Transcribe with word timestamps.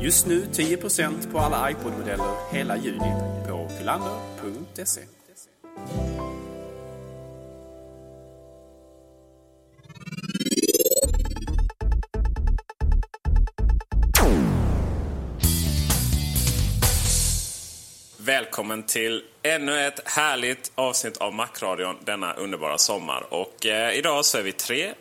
Just 0.00 0.26
nu 0.26 0.44
10% 0.52 1.32
på 1.32 1.38
alla 1.38 1.70
iPod-modeller 1.70 2.52
hela 2.52 2.76
juni 2.76 3.12
på 3.48 3.68
filander.se. 3.78 5.00
Välkommen 18.18 18.82
till 18.82 19.24
ännu 19.42 19.86
ett 19.86 20.08
härligt 20.08 20.72
avsnitt 20.74 21.16
av 21.16 21.34
Macradion 21.34 21.96
denna 22.04 22.32
underbara 22.34 22.78
sommar. 22.78 23.26
Och 23.30 23.66
eh, 23.66 23.98
idag 23.98 24.24
så 24.24 24.38
är 24.38 24.42
vi 24.42 24.52
tre. 24.52 24.94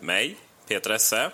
Mig, 0.00 0.36
Peter 0.68 0.90
Esse, 0.90 1.30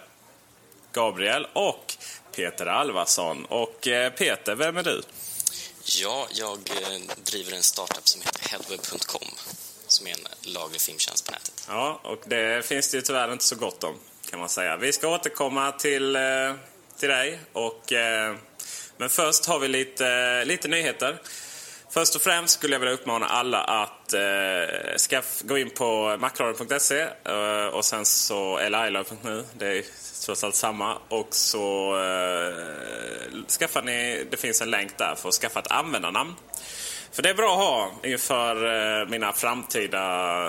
Gabriel 0.95 1.47
och 1.53 1.95
Peter 2.37 2.67
Alvarsson. 2.67 3.45
Och 3.45 3.89
eh, 3.89 4.13
Peter, 4.13 4.55
vem 4.55 4.77
är 4.77 4.83
du? 4.83 5.03
Ja, 5.85 6.27
jag 6.33 6.59
eh, 6.71 7.01
driver 7.25 7.53
en 7.53 7.63
startup 7.63 8.09
som 8.09 8.21
heter 8.21 8.49
Headweb.com 8.51 9.29
som 9.87 10.07
är 10.07 10.11
en 10.11 10.53
laglig 10.53 10.81
filmtjänst 10.81 11.27
på 11.27 11.33
nätet. 11.33 11.65
Ja, 11.69 12.01
och 12.03 12.23
det 12.25 12.67
finns 12.67 12.91
det 12.91 12.97
ju 12.97 13.03
tyvärr 13.03 13.33
inte 13.33 13.45
så 13.45 13.57
gott 13.57 13.85
om 13.85 13.95
kan 14.31 14.41
man 14.41 14.49
säga. 14.49 14.77
Vi 14.77 14.93
ska 14.93 15.09
återkomma 15.09 15.73
till, 15.73 16.17
eh, 16.17 16.23
till 16.99 17.09
dig. 17.09 17.39
Och, 17.53 17.93
men 18.97 19.09
först 19.09 19.47
har 19.47 19.59
vi 19.59 19.69
lite, 19.69 20.45
lite 20.45 20.69
nyheter. 20.69 21.21
Först 21.95 22.17
och 22.17 22.23
främst 22.23 22.55
skulle 22.55 22.75
jag 22.75 22.81
vilja 22.81 22.95
uppmana 22.95 23.27
alla 23.27 23.61
att 23.61 24.15
eh, 24.15 24.21
skaff, 24.97 25.43
gå 25.45 25.59
in 25.59 25.71
på 25.71 26.17
macradion.se 26.21 27.01
eh, 27.25 27.67
och 27.67 27.85
sen 27.85 28.05
så, 28.05 28.59
eller 28.59 28.87
iLove.nu, 28.87 29.45
det 29.59 29.67
är 29.67 29.85
trots 30.25 30.45
allt 30.45 30.55
samma. 30.55 30.99
Och 31.09 31.29
så 31.31 31.97
eh, 31.97 33.47
skaffar 33.59 33.83
ni, 33.83 34.27
det 34.31 34.37
finns 34.37 34.61
en 34.61 34.71
länk 34.71 34.99
där 34.99 35.15
för 35.15 35.29
att 35.29 35.35
skaffa 35.35 35.61
ett 35.61 35.71
användarnamn. 35.71 36.35
För 37.13 37.23
det 37.23 37.31
är 37.31 37.35
bra 37.35 37.53
att 37.53 37.59
ha 37.59 37.93
inför 38.03 38.57
eh, 39.01 39.09
mina 39.09 39.33
framtida, 39.33 40.03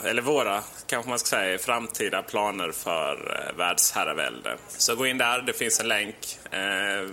eller 0.05 0.21
våra 0.21 0.61
kanske 0.87 1.09
man 1.09 1.19
ska 1.19 1.27
säga, 1.27 1.57
framtida 1.57 2.21
planer 2.21 2.71
för 2.71 3.39
eh, 3.39 3.57
världsherravälde. 3.57 4.57
Så 4.67 4.95
gå 4.95 5.07
in 5.07 5.17
där, 5.17 5.41
det 5.41 5.53
finns 5.53 5.79
en 5.79 5.87
länk 5.87 6.15
eh, 6.51 7.09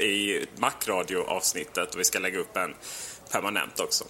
i 0.00 0.46
Macradio-avsnittet 0.56 1.94
och 1.94 2.00
vi 2.00 2.04
ska 2.04 2.18
lägga 2.18 2.38
upp 2.38 2.56
en 2.56 2.74
permanent 3.30 3.80
också. 3.80 4.04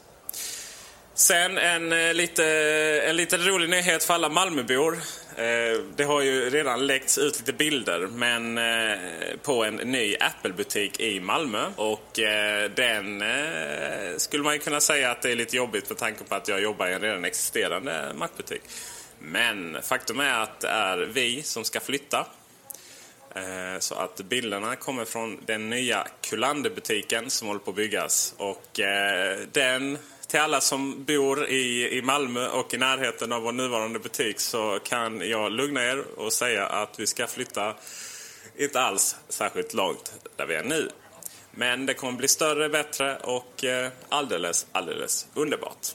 Sen 1.14 1.58
en, 1.58 1.92
eh, 1.92 2.14
lite, 2.14 2.44
en 3.08 3.16
liten 3.16 3.46
rolig 3.46 3.70
nyhet 3.70 4.04
för 4.04 4.14
alla 4.14 4.28
Malmöbor. 4.28 4.98
Eh, 5.36 5.80
det 5.96 6.04
har 6.04 6.20
ju 6.20 6.50
redan 6.50 6.86
läckts 6.86 7.18
ut 7.18 7.38
lite 7.38 7.52
bilder 7.52 8.06
men 8.06 8.58
eh, 8.58 8.98
på 9.42 9.64
en 9.64 9.74
ny 9.74 10.16
Apple-butik 10.20 11.00
i 11.00 11.20
Malmö. 11.20 11.64
Och 11.76 12.18
eh, 12.18 12.70
den 12.70 13.22
eh, 13.22 14.16
skulle 14.16 14.44
man 14.44 14.52
ju 14.52 14.58
kunna 14.58 14.80
säga 14.80 15.10
att 15.10 15.22
det 15.22 15.30
är 15.30 15.36
lite 15.36 15.56
jobbigt 15.56 15.88
med 15.88 15.98
tanke 15.98 16.24
på 16.24 16.34
att 16.34 16.48
jag 16.48 16.62
jobbar 16.62 16.86
i 16.86 16.92
en 16.92 17.00
redan 17.00 17.24
existerande 17.24 18.12
Mac-butik. 18.14 18.62
Men 19.18 19.76
faktum 19.82 20.20
är 20.20 20.42
att 20.42 20.60
det 20.60 20.68
är 20.68 20.98
vi 20.98 21.42
som 21.42 21.64
ska 21.64 21.80
flytta. 21.80 22.26
Eh, 23.34 23.78
så 23.78 23.94
att 23.94 24.20
bilderna 24.20 24.76
kommer 24.76 25.04
från 25.04 25.38
den 25.46 25.70
nya 25.70 26.06
Kullander-butiken 26.20 27.30
som 27.30 27.48
håller 27.48 27.60
på 27.60 27.70
att 27.70 27.76
byggas. 27.76 28.34
Och 28.36 28.80
eh, 28.80 29.38
den, 29.52 29.98
till 30.26 30.40
alla 30.40 30.60
som 30.60 31.04
bor 31.04 31.46
i, 31.46 31.98
i 31.98 32.02
Malmö 32.02 32.48
och 32.48 32.74
i 32.74 32.78
närheten 32.78 33.32
av 33.32 33.42
vår 33.42 33.52
nuvarande 33.52 33.98
butik 33.98 34.40
så 34.40 34.78
kan 34.84 35.28
jag 35.28 35.52
lugna 35.52 35.84
er 35.84 36.04
och 36.16 36.32
säga 36.32 36.66
att 36.66 37.00
vi 37.00 37.06
ska 37.06 37.26
flytta 37.26 37.74
inte 38.58 38.80
alls 38.80 39.16
särskilt 39.28 39.74
långt 39.74 40.12
där 40.36 40.46
vi 40.46 40.54
är 40.54 40.64
nu. 40.64 40.90
Men 41.50 41.86
det 41.86 41.94
kommer 41.94 42.18
bli 42.18 42.28
större, 42.28 42.68
bättre 42.68 43.16
och 43.16 43.64
eh, 43.64 43.90
alldeles, 44.08 44.66
alldeles 44.72 45.26
underbart. 45.34 45.86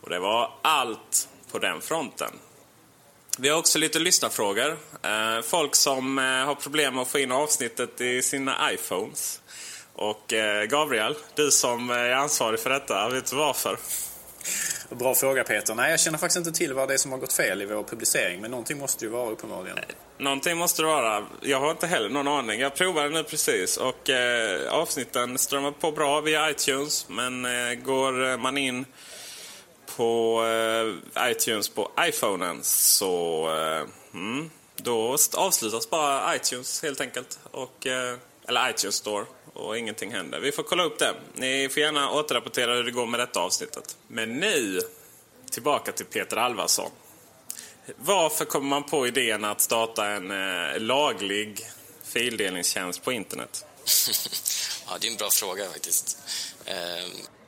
Och 0.00 0.10
det 0.10 0.18
var 0.18 0.52
allt 0.62 1.28
på 1.50 1.58
den 1.58 1.80
fronten. 1.80 2.30
Vi 3.38 3.48
har 3.48 3.58
också 3.58 3.78
lite 3.78 3.98
lyssnarfrågor. 3.98 4.78
Eh, 5.04 5.42
folk 5.42 5.74
som 5.74 6.18
eh, 6.18 6.24
har 6.24 6.54
problem 6.54 6.94
med 6.94 7.02
att 7.02 7.08
få 7.08 7.18
in 7.18 7.32
avsnittet 7.32 8.00
i 8.00 8.22
sina 8.22 8.72
iPhones. 8.72 9.40
Och 9.94 10.32
eh, 10.32 10.64
Gabriel, 10.64 11.14
du 11.34 11.50
som 11.50 11.90
är 11.90 12.10
ansvarig 12.10 12.60
för 12.60 12.70
detta, 12.70 13.08
vet 13.08 13.30
du 13.30 13.36
varför? 13.36 13.78
Bra 14.90 15.14
fråga 15.14 15.44
Peter. 15.44 15.74
Nej, 15.74 15.90
jag 15.90 16.00
känner 16.00 16.18
faktiskt 16.18 16.46
inte 16.46 16.58
till 16.58 16.74
vad 16.74 16.88
det 16.88 16.94
är 16.94 16.98
som 16.98 17.12
har 17.12 17.18
gått 17.18 17.32
fel 17.32 17.62
i 17.62 17.64
vår 17.64 17.82
publicering. 17.82 18.40
Men 18.40 18.50
någonting 18.50 18.78
måste 18.78 19.04
ju 19.04 19.10
vara 19.10 19.30
uppenbarligen. 19.30 19.78
Någonting 20.18 20.56
måste 20.56 20.82
det 20.82 20.88
vara. 20.88 21.26
Jag 21.40 21.60
har 21.60 21.70
inte 21.70 21.86
heller 21.86 22.08
någon 22.08 22.28
aning. 22.28 22.60
Jag 22.60 22.74
provade 22.74 23.08
nu 23.08 23.22
precis 23.22 23.76
och 23.76 24.10
eh, 24.10 24.72
avsnitten 24.72 25.38
strömmar 25.38 25.70
på 25.70 25.92
bra 25.92 26.20
via 26.20 26.50
iTunes. 26.50 27.08
Men 27.08 27.44
eh, 27.44 27.74
går 27.74 28.36
man 28.36 28.58
in 28.58 28.84
på 29.96 30.44
eh, 30.44 31.30
iTunes 31.30 31.68
på 31.68 31.90
iPhonen 32.00 32.58
så 32.62 33.48
mm, 34.14 34.50
då 34.82 35.16
avslutas 35.34 35.90
bara 35.90 36.36
iTunes 36.36 36.82
helt 36.82 37.00
enkelt. 37.00 37.38
Och, 37.50 37.86
eh, 37.86 38.18
eller 38.48 38.70
iTunes 38.70 38.94
Store 38.94 39.26
och 39.54 39.78
ingenting 39.78 40.12
händer. 40.12 40.40
Vi 40.40 40.52
får 40.52 40.62
kolla 40.62 40.82
upp 40.82 40.98
det. 40.98 41.14
Ni 41.34 41.68
får 41.68 41.82
gärna 41.82 42.10
återrapportera 42.10 42.74
hur 42.74 42.84
det 42.84 42.90
går 42.90 43.06
med 43.06 43.20
detta 43.20 43.40
avsnittet. 43.40 43.96
Men 44.08 44.40
nu 44.40 44.80
tillbaka 45.50 45.92
till 45.92 46.06
Peter 46.06 46.36
Alvarsson. 46.36 46.90
Varför 47.96 48.44
kommer 48.44 48.68
man 48.68 48.84
på 48.84 49.06
idén 49.06 49.44
att 49.44 49.60
starta 49.60 50.06
en 50.06 50.30
eh, 50.30 50.80
laglig 50.80 51.66
fildelningstjänst 52.04 53.04
på 53.04 53.12
internet? 53.12 53.64
Ja, 54.86 54.98
det 55.00 55.06
är 55.06 55.10
en 55.10 55.16
bra 55.16 55.30
fråga 55.30 55.70
faktiskt. 55.70 56.18
Eh, 56.64 57.04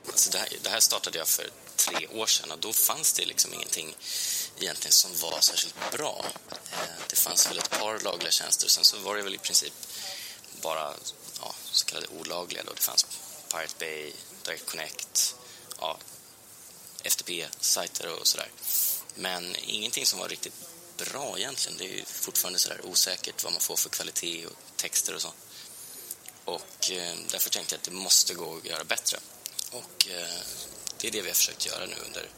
alltså 0.07 0.31
det, 0.31 0.39
här, 0.39 0.49
det 0.63 0.69
här 0.69 0.81
startade 0.81 1.19
jag 1.19 1.29
för 1.29 1.45
tre 1.77 2.07
år 2.07 2.27
sedan 2.27 2.51
och 2.51 2.59
då 2.59 2.73
fanns 2.73 3.13
det 3.13 3.25
liksom 3.25 3.55
ingenting 3.55 3.97
egentligen 4.61 4.93
som 4.93 5.17
var 5.17 5.41
särskilt 5.41 5.75
bra. 5.93 6.25
Eh, 6.51 6.79
det 7.09 7.17
fanns 7.17 7.51
väl 7.51 7.59
ett 7.59 7.71
par 7.71 8.01
lagliga 8.01 8.31
tjänster 8.31 8.69
sen 8.69 8.85
så 8.85 8.99
var 8.99 9.17
det 9.17 9.23
väl 9.23 9.35
i 9.35 9.39
princip 9.39 9.73
bara 10.63 10.95
ja, 11.41 11.55
så 11.73 11.85
kallade 11.85 12.07
olagliga. 12.07 12.63
Då. 12.67 12.73
Det 12.73 12.83
fanns 12.83 13.07
Pirate 13.51 13.75
Bay, 13.79 14.13
Direct 14.45 14.67
Connect, 14.67 15.37
ja, 15.81 15.99
FTP-sajter 17.05 18.21
och 18.21 18.27
sådär. 18.27 18.51
Men 19.15 19.57
ingenting 19.57 20.07
som 20.07 20.19
var 20.19 20.29
riktigt 20.29 20.55
bra 20.97 21.39
egentligen. 21.39 21.79
Det 21.79 21.85
är 21.85 21.97
ju 21.97 22.05
fortfarande 22.05 22.59
sådär 22.59 22.81
osäkert 22.85 23.45
vad 23.45 23.53
man 23.53 23.61
får 23.61 23.77
för 23.77 23.89
kvalitet 23.89 24.47
och 24.47 24.57
texter 24.77 25.15
och 25.15 25.23
så. 25.23 25.33
Och 26.45 26.91
eh, 26.91 27.17
därför 27.31 27.51
tänkte 27.51 27.75
jag 27.75 27.79
att 27.79 27.85
det 27.85 27.91
måste 27.91 28.35
gå 28.35 28.57
att 28.57 28.65
göra 28.65 28.85
bättre. 28.85 29.19
Och 29.71 30.09
eh, 30.09 30.41
det 30.99 31.09
är 31.09 31.13
det 31.13 31.23
vi 31.23 31.29
har 31.29 31.35
försökt 31.35 31.67
göra 31.67 31.87
nu 31.87 31.97
under 32.07 32.29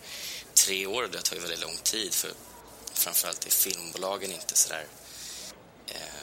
tre 0.56 0.86
år. 0.86 1.08
Det 1.12 1.22
tar 1.22 1.36
ju 1.36 1.42
väldigt 1.42 1.62
lång 1.62 1.76
tid 1.82 2.14
för 2.14 2.30
framförallt 2.94 3.46
är 3.46 3.50
filmbolagen 3.50 4.32
inte 4.32 4.56
sådär 4.56 4.86
eh, 5.86 6.22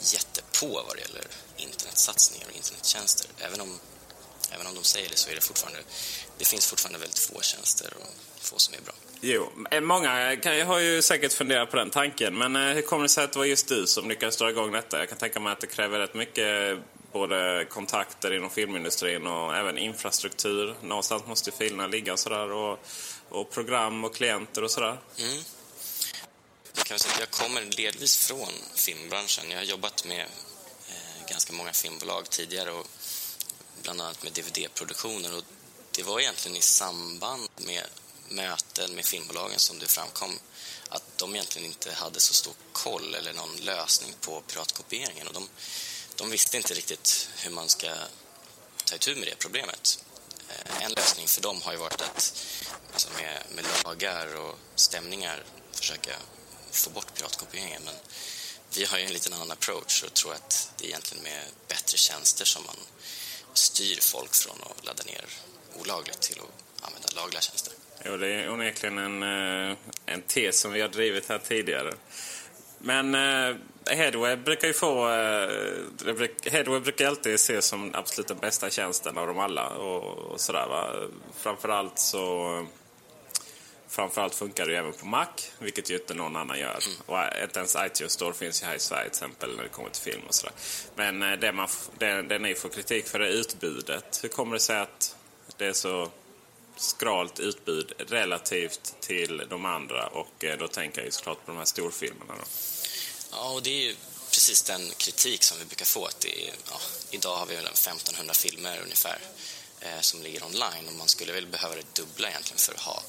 jättepå 0.00 0.82
vad 0.86 0.96
det 0.96 1.00
gäller 1.00 1.26
internetsatsningar 1.56 2.46
och 2.46 2.56
internettjänster. 2.56 3.26
Även 3.38 3.60
om 3.60 3.80
även 4.54 4.66
om 4.66 4.74
de 4.74 4.84
säger 4.84 5.08
det 5.08 5.16
så 5.16 5.30
är 5.30 5.34
det 5.34 5.40
fortfarande, 5.40 5.80
det 6.38 6.44
finns 6.44 6.66
fortfarande 6.66 6.98
väldigt 6.98 7.18
få 7.18 7.40
tjänster 7.40 7.92
och 8.00 8.14
få 8.40 8.58
som 8.58 8.74
är 8.74 8.80
bra. 8.80 8.94
Jo, 9.20 9.52
eh, 9.70 9.80
många 9.80 10.36
kan, 10.36 10.66
har 10.66 10.78
ju 10.78 11.02
säkert 11.02 11.32
funderat 11.32 11.70
på 11.70 11.76
den 11.76 11.90
tanken. 11.90 12.38
Men 12.38 12.56
eh, 12.56 12.62
hur 12.62 12.82
kommer 12.82 13.02
det 13.02 13.08
sig 13.08 13.24
att 13.24 13.32
det 13.32 13.38
var 13.38 13.46
just 13.46 13.68
du 13.68 13.86
som 13.86 14.08
lyckades 14.08 14.36
dra 14.36 14.50
igång 14.50 14.72
detta? 14.72 14.98
Jag 14.98 15.08
kan 15.08 15.18
tänka 15.18 15.40
mig 15.40 15.52
att 15.52 15.60
det 15.60 15.66
kräver 15.66 15.98
rätt 15.98 16.14
mycket 16.14 16.78
både 17.12 17.66
kontakter 17.70 18.32
inom 18.32 18.50
filmindustrin 18.50 19.26
och 19.26 19.56
även 19.56 19.78
infrastruktur. 19.78 20.76
Någonstans 20.82 21.26
måste 21.26 21.50
ju 21.50 21.56
filerna 21.56 21.86
ligga 21.86 22.12
och 22.12 22.18
sådär. 22.18 22.52
Och, 22.52 22.78
och 23.28 23.50
program 23.50 24.04
och 24.04 24.14
klienter 24.14 24.64
och 24.64 24.70
sådär. 24.70 24.98
Mm. 25.18 25.38
Jag 26.74 26.86
kan 26.86 26.98
säga 26.98 27.14
att 27.14 27.20
jag 27.20 27.30
kommer 27.30 27.76
delvis 27.76 28.26
från 28.26 28.52
filmbranschen. 28.74 29.50
Jag 29.50 29.58
har 29.58 29.64
jobbat 29.64 30.04
med 30.04 30.26
eh, 30.88 31.28
ganska 31.28 31.52
många 31.52 31.72
filmbolag 31.72 32.30
tidigare 32.30 32.70
och 32.70 32.86
bland 33.82 34.00
annat 34.00 34.22
med 34.22 34.32
DVD-produktioner. 34.32 35.36
Och 35.36 35.44
det 35.90 36.02
var 36.02 36.20
egentligen 36.20 36.56
i 36.56 36.60
samband 36.60 37.48
med 37.56 37.84
möten 38.28 38.94
med 38.94 39.04
filmbolagen 39.04 39.58
som 39.58 39.78
det 39.78 39.86
framkom 39.86 40.38
att 40.88 41.18
de 41.18 41.34
egentligen 41.34 41.66
inte 41.66 41.92
hade 41.92 42.20
så 42.20 42.34
stor 42.34 42.54
koll 42.72 43.14
eller 43.14 43.32
någon 43.32 43.56
lösning 43.56 44.14
på 44.20 44.40
piratkopieringen. 44.40 45.28
Och 45.28 45.34
de, 45.34 45.48
de 46.16 46.30
visste 46.30 46.56
inte 46.56 46.74
riktigt 46.74 47.28
hur 47.42 47.50
man 47.50 47.68
ska 47.68 47.88
ta 48.84 48.94
itu 48.94 49.14
med 49.14 49.28
det 49.28 49.38
problemet. 49.38 50.04
Eh, 50.48 50.84
en 50.84 50.92
lösning 50.92 51.26
för 51.26 51.42
dem 51.42 51.62
har 51.62 51.72
ju 51.72 51.78
varit 51.78 52.00
att 52.00 52.46
alltså 52.92 53.08
med, 53.16 53.42
med 53.54 53.64
lagar 53.84 54.36
och 54.36 54.58
stämningar 54.74 55.42
försöka 55.72 56.12
få 56.70 56.90
bort 56.90 57.14
piratkopieringen. 57.14 57.82
Men 57.84 57.94
vi 58.76 58.84
har 58.84 58.98
ju 58.98 59.04
en 59.04 59.12
liten 59.12 59.32
annan 59.32 59.50
approach 59.50 60.02
och 60.02 60.14
tror 60.14 60.32
att 60.32 60.72
det 60.78 60.84
är 60.84 60.88
egentligen 60.88 61.24
med 61.24 61.44
bättre 61.68 61.98
tjänster 61.98 62.44
som 62.44 62.64
man 62.64 62.76
styr 63.54 63.98
folk 64.00 64.34
från 64.34 64.56
att 64.62 64.86
ladda 64.86 65.04
ner 65.04 65.24
olagligt 65.80 66.20
till 66.20 66.38
att 66.40 66.86
använda 66.86 67.08
lagliga 67.16 67.40
tjänster. 67.40 67.72
Jo, 68.04 68.16
det 68.16 68.28
är 68.28 68.50
onekligen 68.50 68.98
en, 68.98 69.22
eh, 69.22 69.76
en 70.06 70.22
tes 70.22 70.60
som 70.60 70.72
vi 70.72 70.80
har 70.80 70.88
drivit 70.88 71.28
här 71.28 71.38
tidigare. 71.38 71.94
Men 72.78 73.14
eh, 73.14 73.56
eh, 73.90 73.96
Headweb 73.96 74.44
brukar 74.44 74.68
ju 74.68 74.74
få... 74.74 75.08
Eh, 75.08 75.50
Headweb 76.52 76.82
brukar 76.82 77.06
alltid 77.06 77.34
ses 77.34 77.66
som 77.66 77.94
absolut 77.94 78.28
den 78.28 78.38
bästa 78.38 78.70
tjänsten 78.70 79.18
av 79.18 79.26
dem 79.26 79.38
alla. 79.38 79.68
Och, 79.68 80.32
och 80.32 80.40
sådär, 80.40 80.66
va? 80.68 80.90
Framförallt 81.36 81.98
så... 81.98 82.66
Framförallt 83.92 84.34
funkar 84.34 84.66
det 84.66 84.72
ju 84.72 84.78
även 84.78 84.92
på 84.92 85.06
Mac, 85.06 85.26
vilket 85.58 85.90
ju 85.90 85.94
inte 85.94 86.14
någon 86.14 86.36
annan 86.36 86.58
gör. 86.58 86.78
Mm. 86.86 87.00
Och 87.06 87.42
inte 87.42 87.58
ens 87.58 87.76
iTunes 87.86 88.12
Store 88.12 88.32
finns 88.34 88.62
ju 88.62 88.66
här 88.66 88.74
i 88.74 88.78
Sverige 88.78 89.02
till 89.02 89.10
exempel 89.10 89.56
när 89.56 89.62
det 89.62 89.68
kommer 89.68 89.90
till 89.90 90.12
film 90.12 90.22
och 90.28 90.34
sådär. 90.34 90.54
Men 90.96 91.22
eh, 91.22 91.38
det, 91.38 91.52
man, 91.52 91.68
det, 91.98 92.22
det 92.22 92.38
ni 92.38 92.54
får 92.54 92.68
kritik 92.68 93.06
för 93.06 93.20
är 93.20 93.28
utbudet. 93.28 94.20
Hur 94.22 94.28
kommer 94.28 94.54
det 94.54 94.60
sig 94.60 94.78
att 94.78 95.16
det 95.56 95.66
är 95.66 95.72
så 95.72 96.10
skralt 96.76 97.40
utbud 97.40 97.92
relativt 97.98 98.96
till 99.00 99.42
de 99.50 99.64
andra? 99.64 100.06
Och 100.06 100.44
eh, 100.44 100.58
då 100.58 100.68
tänker 100.68 100.98
jag 100.98 101.06
ju 101.06 101.10
såklart 101.10 101.46
på 101.46 101.52
de 101.52 101.58
här 101.58 101.64
storfilmerna 101.64 102.34
då. 102.38 102.44
Ja, 103.32 103.50
och 103.50 103.62
det 103.62 103.70
är 103.70 103.82
ju 103.82 103.96
precis 104.30 104.62
den 104.62 104.92
kritik 104.96 105.42
som 105.42 105.58
vi 105.58 105.64
brukar 105.64 105.84
få. 105.84 106.06
Att 106.06 106.20
det 106.20 106.48
är, 106.48 106.54
ja, 106.70 106.80
idag 107.10 107.36
har 107.36 107.46
vi 107.46 107.56
väl 107.56 107.66
1500 107.66 108.34
filmer 108.34 108.80
ungefär 108.82 109.18
eh, 109.80 110.00
som 110.00 110.22
ligger 110.22 110.44
online 110.44 110.88
och 110.88 110.92
man 110.92 111.08
skulle 111.08 111.32
väl 111.32 111.46
behöva 111.46 111.74
det 111.74 111.94
dubbla 111.94 112.28
egentligen 112.28 112.58
för 112.58 112.74
att 112.74 112.80
ha 112.80 113.02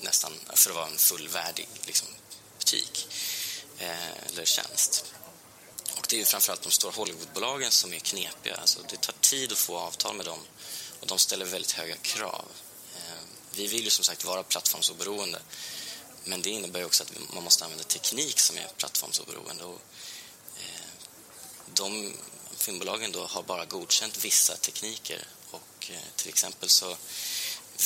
nästan 0.00 0.32
för 0.54 0.70
att 0.70 0.76
vara 0.76 0.86
en 0.86 0.98
fullvärdig 0.98 1.68
liksom, 1.86 2.08
butik 2.58 3.08
eh, 3.78 4.26
eller 4.26 4.44
tjänst. 4.44 5.04
Och 5.98 6.06
det 6.08 6.16
är 6.16 6.20
ju 6.20 6.24
framförallt 6.24 6.62
de 6.62 6.70
stora 6.70 6.92
Hollywoodbolagen 6.92 7.70
som 7.70 7.94
är 7.94 7.98
knepiga. 7.98 8.54
Alltså, 8.54 8.80
det 8.90 9.00
tar 9.00 9.14
tid 9.20 9.52
att 9.52 9.58
få 9.58 9.78
avtal 9.78 10.16
med 10.16 10.26
dem 10.26 10.40
och 11.00 11.06
de 11.06 11.18
ställer 11.18 11.44
väldigt 11.44 11.72
höga 11.72 11.96
krav. 11.96 12.44
Eh, 12.96 13.22
vi 13.54 13.66
vill 13.66 13.84
ju 13.84 13.90
som 13.90 14.04
sagt 14.04 14.24
vara 14.24 14.42
plattformsoberoende 14.42 15.40
men 16.28 16.42
det 16.42 16.50
innebär 16.50 16.84
också 16.84 17.02
att 17.02 17.12
man 17.34 17.44
måste 17.44 17.64
använda 17.64 17.84
teknik 17.84 18.40
som 18.40 18.56
är 18.56 18.68
plattformsoberoende. 18.76 19.64
Och, 19.64 19.80
eh, 20.56 20.90
de 21.74 22.14
filmbolagen 22.56 23.12
då 23.12 23.26
har 23.26 23.42
bara 23.42 23.64
godkänt 23.64 24.24
vissa 24.24 24.56
tekniker 24.56 25.26
och 25.50 25.90
eh, 25.90 25.96
till 26.16 26.28
exempel 26.28 26.68
så 26.68 26.96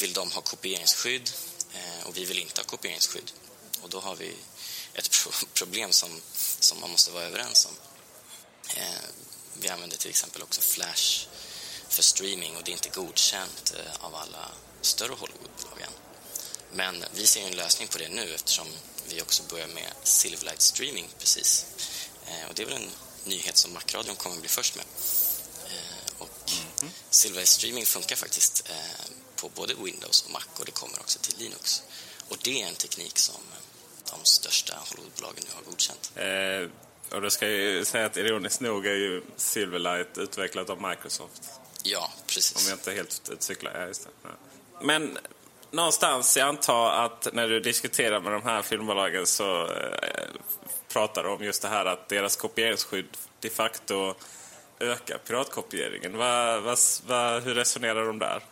vill 0.00 0.12
de 0.12 0.30
ha 0.30 0.40
kopieringsskydd 0.40 1.30
eh, 1.74 2.06
och 2.06 2.16
vi 2.16 2.24
vill 2.24 2.38
inte 2.38 2.60
ha 2.60 2.64
kopieringsskydd. 2.64 3.32
Och 3.82 3.90
då 3.90 4.00
har 4.00 4.16
vi 4.16 4.34
ett 4.94 5.10
pro 5.10 5.32
problem 5.54 5.92
som, 5.92 6.20
som 6.60 6.80
man 6.80 6.90
måste 6.90 7.10
vara 7.10 7.24
överens 7.24 7.66
om. 7.66 7.76
Eh, 8.76 9.04
vi 9.54 9.68
använder 9.68 9.96
till 9.96 10.10
exempel 10.10 10.42
också 10.42 10.60
Flash 10.60 11.26
för 11.88 12.02
streaming 12.02 12.56
och 12.56 12.62
det 12.64 12.70
är 12.70 12.72
inte 12.72 12.88
godkänt 12.88 13.74
eh, 13.78 14.04
av 14.04 14.14
alla 14.14 14.48
större 14.80 15.12
Hollywoodbolag. 15.12 15.31
Men 16.74 17.04
vi 17.14 17.26
ser 17.26 17.46
en 17.46 17.56
lösning 17.56 17.88
på 17.88 17.98
det 17.98 18.08
nu 18.08 18.34
eftersom 18.34 18.66
vi 19.08 19.22
också 19.22 19.42
börjar 19.50 19.68
med 19.68 19.92
Silverlight 20.02 20.60
Streaming 20.60 21.08
precis. 21.18 21.66
Eh, 22.26 22.48
och 22.48 22.54
det 22.54 22.62
är 22.62 22.66
väl 22.66 22.82
en 22.82 22.90
nyhet 23.24 23.56
som 23.56 23.72
Macradion 23.72 24.16
kommer 24.16 24.36
att 24.36 24.42
bli 24.42 24.48
först 24.48 24.76
med. 24.76 24.84
Eh, 25.66 26.12
och 26.18 26.52
mm. 26.80 26.92
Silverlight 27.10 27.48
Streaming 27.48 27.86
funkar 27.86 28.16
faktiskt 28.16 28.70
eh, 28.70 29.12
på 29.36 29.48
både 29.48 29.74
Windows 29.74 30.22
och 30.22 30.30
Mac 30.30 30.44
och 30.58 30.64
det 30.64 30.72
kommer 30.72 30.98
också 31.00 31.18
till 31.18 31.34
Linux. 31.38 31.82
Och 32.28 32.36
det 32.42 32.62
är 32.62 32.68
en 32.68 32.74
teknik 32.74 33.18
som 33.18 33.42
de 34.10 34.24
största 34.24 34.74
Hollywoodbolagen 34.90 35.44
nu 35.48 35.54
har 35.54 35.62
godkänt. 35.62 36.12
Eh, 36.16 37.16
och 37.16 37.22
då 37.22 37.30
ska 37.30 37.48
jag 37.48 37.58
ju 37.58 37.84
säga 37.84 38.06
att 38.06 38.16
ironiskt 38.16 38.60
nog 38.60 38.86
är 38.86 38.94
ju 38.94 39.22
Silverlight 39.36 40.18
utvecklat 40.18 40.70
av 40.70 40.82
Microsoft. 40.82 41.42
Ja, 41.82 42.12
precis. 42.26 42.56
Om 42.56 42.68
jag 42.68 42.78
inte 42.78 42.92
helt 42.92 43.30
cyklar. 43.38 43.72
Ja, 43.74 43.86
just 43.86 44.02
det. 44.02 44.10
Ja. 44.22 44.28
Men 44.82 45.18
någonstans, 45.72 46.36
jag 46.36 46.48
antar 46.48 46.90
att 46.90 47.28
när 47.32 47.48
du 47.48 47.60
diskuterar 47.60 48.20
med 48.20 48.32
de 48.32 48.42
här 48.42 48.62
filmbolagen 48.62 49.26
så 49.26 49.66
eh, 49.66 50.28
pratar 50.88 51.22
du 51.22 51.28
om 51.28 51.44
just 51.44 51.62
det 51.62 51.68
här 51.68 51.84
att 51.84 52.08
deras 52.08 52.36
kopieringsskydd 52.36 53.16
de 53.40 53.50
facto 53.50 54.14
ökar 54.80 55.18
piratkopieringen. 55.18 56.16
Va, 56.16 56.60
va, 56.60 56.76
va, 57.06 57.38
hur 57.38 57.54
resonerar 57.54 58.06
de 58.06 58.18
där? 58.18 58.44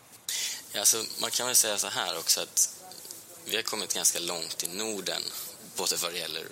Ja, 0.73 0.81
alltså, 0.81 1.05
man 1.21 1.31
kan 1.31 1.47
väl 1.47 1.57
säga 1.57 1.79
så 1.79 1.89
här 1.89 2.19
också 2.19 2.41
att 2.41 2.77
vi 3.45 3.57
har 3.57 3.63
kommit 3.63 3.95
ganska 3.95 4.19
långt 4.19 4.65
i 4.65 4.77
Norden 4.77 5.23
både 5.77 5.97
vad 5.97 6.13
det 6.13 6.19
gäller 6.19 6.45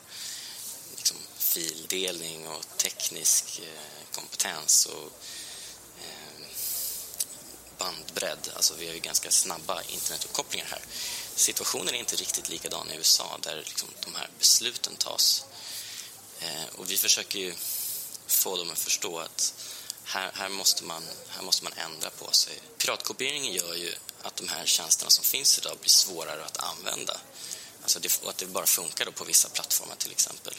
liksom, 0.97 1.17
fildelning 1.39 2.49
och 2.49 2.65
teknisk 2.77 3.61
eh, 3.63 4.15
kompetens 4.15 4.87
och 4.87 5.13
bandbredd. 7.79 8.51
Alltså 8.57 8.75
vi 8.79 8.87
har 8.87 8.95
ju 8.95 9.01
ganska 9.01 9.31
snabba 9.31 9.83
internetuppkopplingar 9.83 10.67
här. 10.67 10.81
Situationen 11.35 11.95
är 11.95 11.99
inte 11.99 12.17
riktigt 12.17 12.49
likadan 12.49 12.91
i 12.91 12.97
USA 12.97 13.39
där 13.43 13.57
liksom 13.57 13.89
de 14.05 14.15
här 14.15 14.31
besluten 14.39 14.97
tas. 14.97 15.45
Eh, 16.41 16.65
och 16.77 16.91
vi 16.91 16.97
försöker 16.97 17.39
ju 17.39 17.55
få 18.27 18.57
dem 18.57 18.71
att 18.71 18.79
förstå 18.79 19.19
att 19.19 19.55
här, 20.05 20.31
här, 20.35 20.49
måste 20.49 20.85
man, 20.85 21.03
här 21.29 21.43
måste 21.43 21.65
man 21.65 21.73
ändra 21.73 22.11
på 22.11 22.33
sig. 22.33 22.61
Piratkopieringen 22.79 23.53
gör 23.53 23.75
ju 23.75 23.95
att 24.23 24.37
de 24.37 24.49
här 24.49 24.67
tjänsterna 24.67 25.11
som 25.11 25.25
finns 25.25 25.59
idag 25.59 25.79
blir 25.81 25.91
svårare 25.91 26.45
att 26.45 26.57
använda. 26.57 27.21
Alltså 27.83 28.01
det, 28.01 28.23
och 28.23 28.31
att 28.31 28.39
det 28.39 28.47
bara 28.47 28.67
funkar 28.67 29.05
då 29.05 29.13
på 29.13 29.25
vissa 29.25 29.49
plattformar 29.49 29.95
till 29.95 30.11
exempel. 30.11 30.55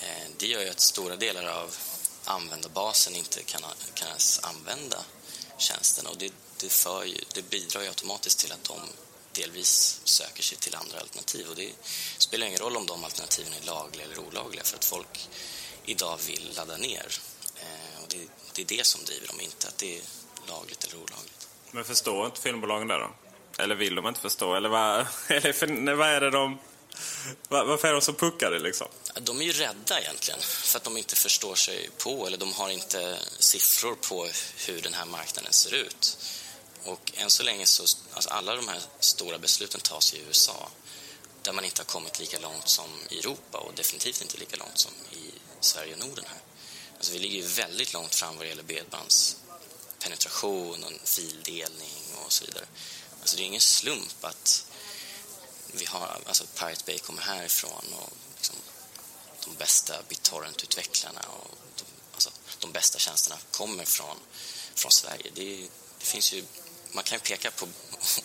Eh, 0.00 0.28
det 0.38 0.46
gör 0.46 0.62
ju 0.62 0.68
att 0.68 0.80
stora 0.80 1.16
delar 1.16 1.44
av 1.44 1.76
användarbasen 2.24 3.16
inte 3.16 3.42
kan, 3.42 3.62
kan 3.94 4.08
ens 4.08 4.38
använda 4.38 5.04
tjänsterna 5.58 6.10
och 6.10 6.18
det, 6.18 6.32
det, 6.60 6.68
för 6.68 7.04
ju, 7.04 7.18
det 7.34 7.50
bidrar 7.50 7.82
ju 7.82 7.88
automatiskt 7.88 8.38
till 8.38 8.52
att 8.52 8.64
de 8.64 8.80
delvis 9.32 10.00
söker 10.04 10.42
sig 10.42 10.58
till 10.58 10.74
andra 10.74 11.00
alternativ 11.00 11.46
och 11.48 11.56
det 11.56 11.70
spelar 12.18 12.46
ingen 12.46 12.58
roll 12.58 12.76
om 12.76 12.86
de 12.86 13.04
alternativen 13.04 13.52
är 13.62 13.66
lagliga 13.66 14.04
eller 14.04 14.18
olagliga 14.18 14.64
för 14.64 14.76
att 14.76 14.84
folk 14.84 15.28
idag 15.84 16.18
vill 16.26 16.52
ladda 16.56 16.76
ner 16.76 17.06
eh, 17.56 18.02
och 18.02 18.08
det, 18.08 18.28
det, 18.54 18.62
är 18.62 18.78
det 18.78 18.86
som 18.86 19.04
driver 19.04 19.26
dem, 19.26 19.40
inte 19.40 19.68
att 19.68 19.78
det 19.78 19.98
är 19.98 20.02
lagligt 20.48 20.84
eller 20.84 20.96
olagligt. 20.96 21.48
Men 21.70 21.84
förstår 21.84 22.26
inte 22.26 22.40
filmbolagen 22.40 22.88
det 22.88 22.98
då? 22.98 23.10
Eller 23.58 23.74
vill 23.74 23.94
de 23.94 24.06
inte 24.06 24.20
förstå? 24.20 24.54
Eller 24.54 24.68
vad, 24.68 25.06
eller 25.28 25.52
för, 25.52 25.94
vad 25.94 26.08
är 26.08 26.20
det 26.20 26.30
de 26.30 26.58
varför 27.48 27.88
är 27.88 27.92
de 27.92 28.00
så 28.00 28.12
puckade 28.12 28.58
liksom? 28.58 28.88
De 29.20 29.40
är 29.40 29.44
ju 29.44 29.52
rädda 29.52 30.00
egentligen 30.00 30.40
för 30.40 30.76
att 30.76 30.84
de 30.84 30.96
inte 30.96 31.16
förstår 31.16 31.54
sig 31.54 31.90
på 31.98 32.26
eller 32.26 32.38
de 32.38 32.52
har 32.52 32.70
inte 32.70 33.18
siffror 33.38 33.94
på 33.94 34.28
hur 34.66 34.82
den 34.82 34.94
här 34.94 35.04
marknaden 35.04 35.52
ser 35.52 35.74
ut. 35.74 36.18
Och 36.84 37.12
än 37.14 37.30
så 37.30 37.42
länge 37.42 37.66
så, 37.66 37.82
alltså 38.12 38.30
alla 38.30 38.56
de 38.56 38.68
här 38.68 38.80
stora 39.00 39.38
besluten 39.38 39.80
tas 39.80 40.14
i 40.14 40.22
USA 40.28 40.70
där 41.42 41.52
man 41.52 41.64
inte 41.64 41.80
har 41.80 41.86
kommit 41.86 42.20
lika 42.20 42.38
långt 42.38 42.68
som 42.68 42.90
i 43.10 43.18
Europa 43.18 43.58
och 43.58 43.74
definitivt 43.74 44.22
inte 44.22 44.38
lika 44.38 44.56
långt 44.56 44.78
som 44.78 44.92
i 45.12 45.30
Sverige 45.60 45.92
och 45.92 45.98
Norden 46.06 46.24
här. 46.28 46.38
Alltså 46.96 47.12
vi 47.12 47.18
ligger 47.18 47.36
ju 47.36 47.46
väldigt 47.46 47.92
långt 47.92 48.14
fram 48.14 48.36
vad 48.36 48.44
det 48.44 48.48
gäller 48.48 48.62
bredbandspenetration 48.62 50.84
och 50.84 50.92
fildelning 51.04 51.94
och 52.24 52.32
så 52.32 52.44
vidare. 52.44 52.64
Alltså 53.20 53.36
det 53.36 53.42
är 53.42 53.46
ingen 53.46 53.60
slump 53.60 54.24
att 54.24 54.66
vi 55.78 55.84
har, 55.84 56.20
alltså 56.26 56.46
Pirate 56.46 56.84
Bay 56.86 56.98
kommer 56.98 57.22
härifrån 57.22 57.84
och 57.94 58.12
liksom, 58.36 58.56
de 59.44 59.54
bästa 59.54 59.94
BitTorrent-utvecklarna 60.08 61.20
och 61.20 61.58
de, 61.76 61.84
alltså, 62.14 62.30
de 62.58 62.72
bästa 62.72 62.98
tjänsterna 62.98 63.38
kommer 63.50 63.84
från, 63.84 64.16
från 64.74 64.92
Sverige. 64.92 65.30
Det 65.34 65.44
det 65.44 65.68
det 66.04 66.10
finns 66.10 66.32
ju, 66.32 66.44
man 66.92 67.04
kan 67.04 67.16
ju 67.16 67.20
peka 67.20 67.50
på 67.50 67.68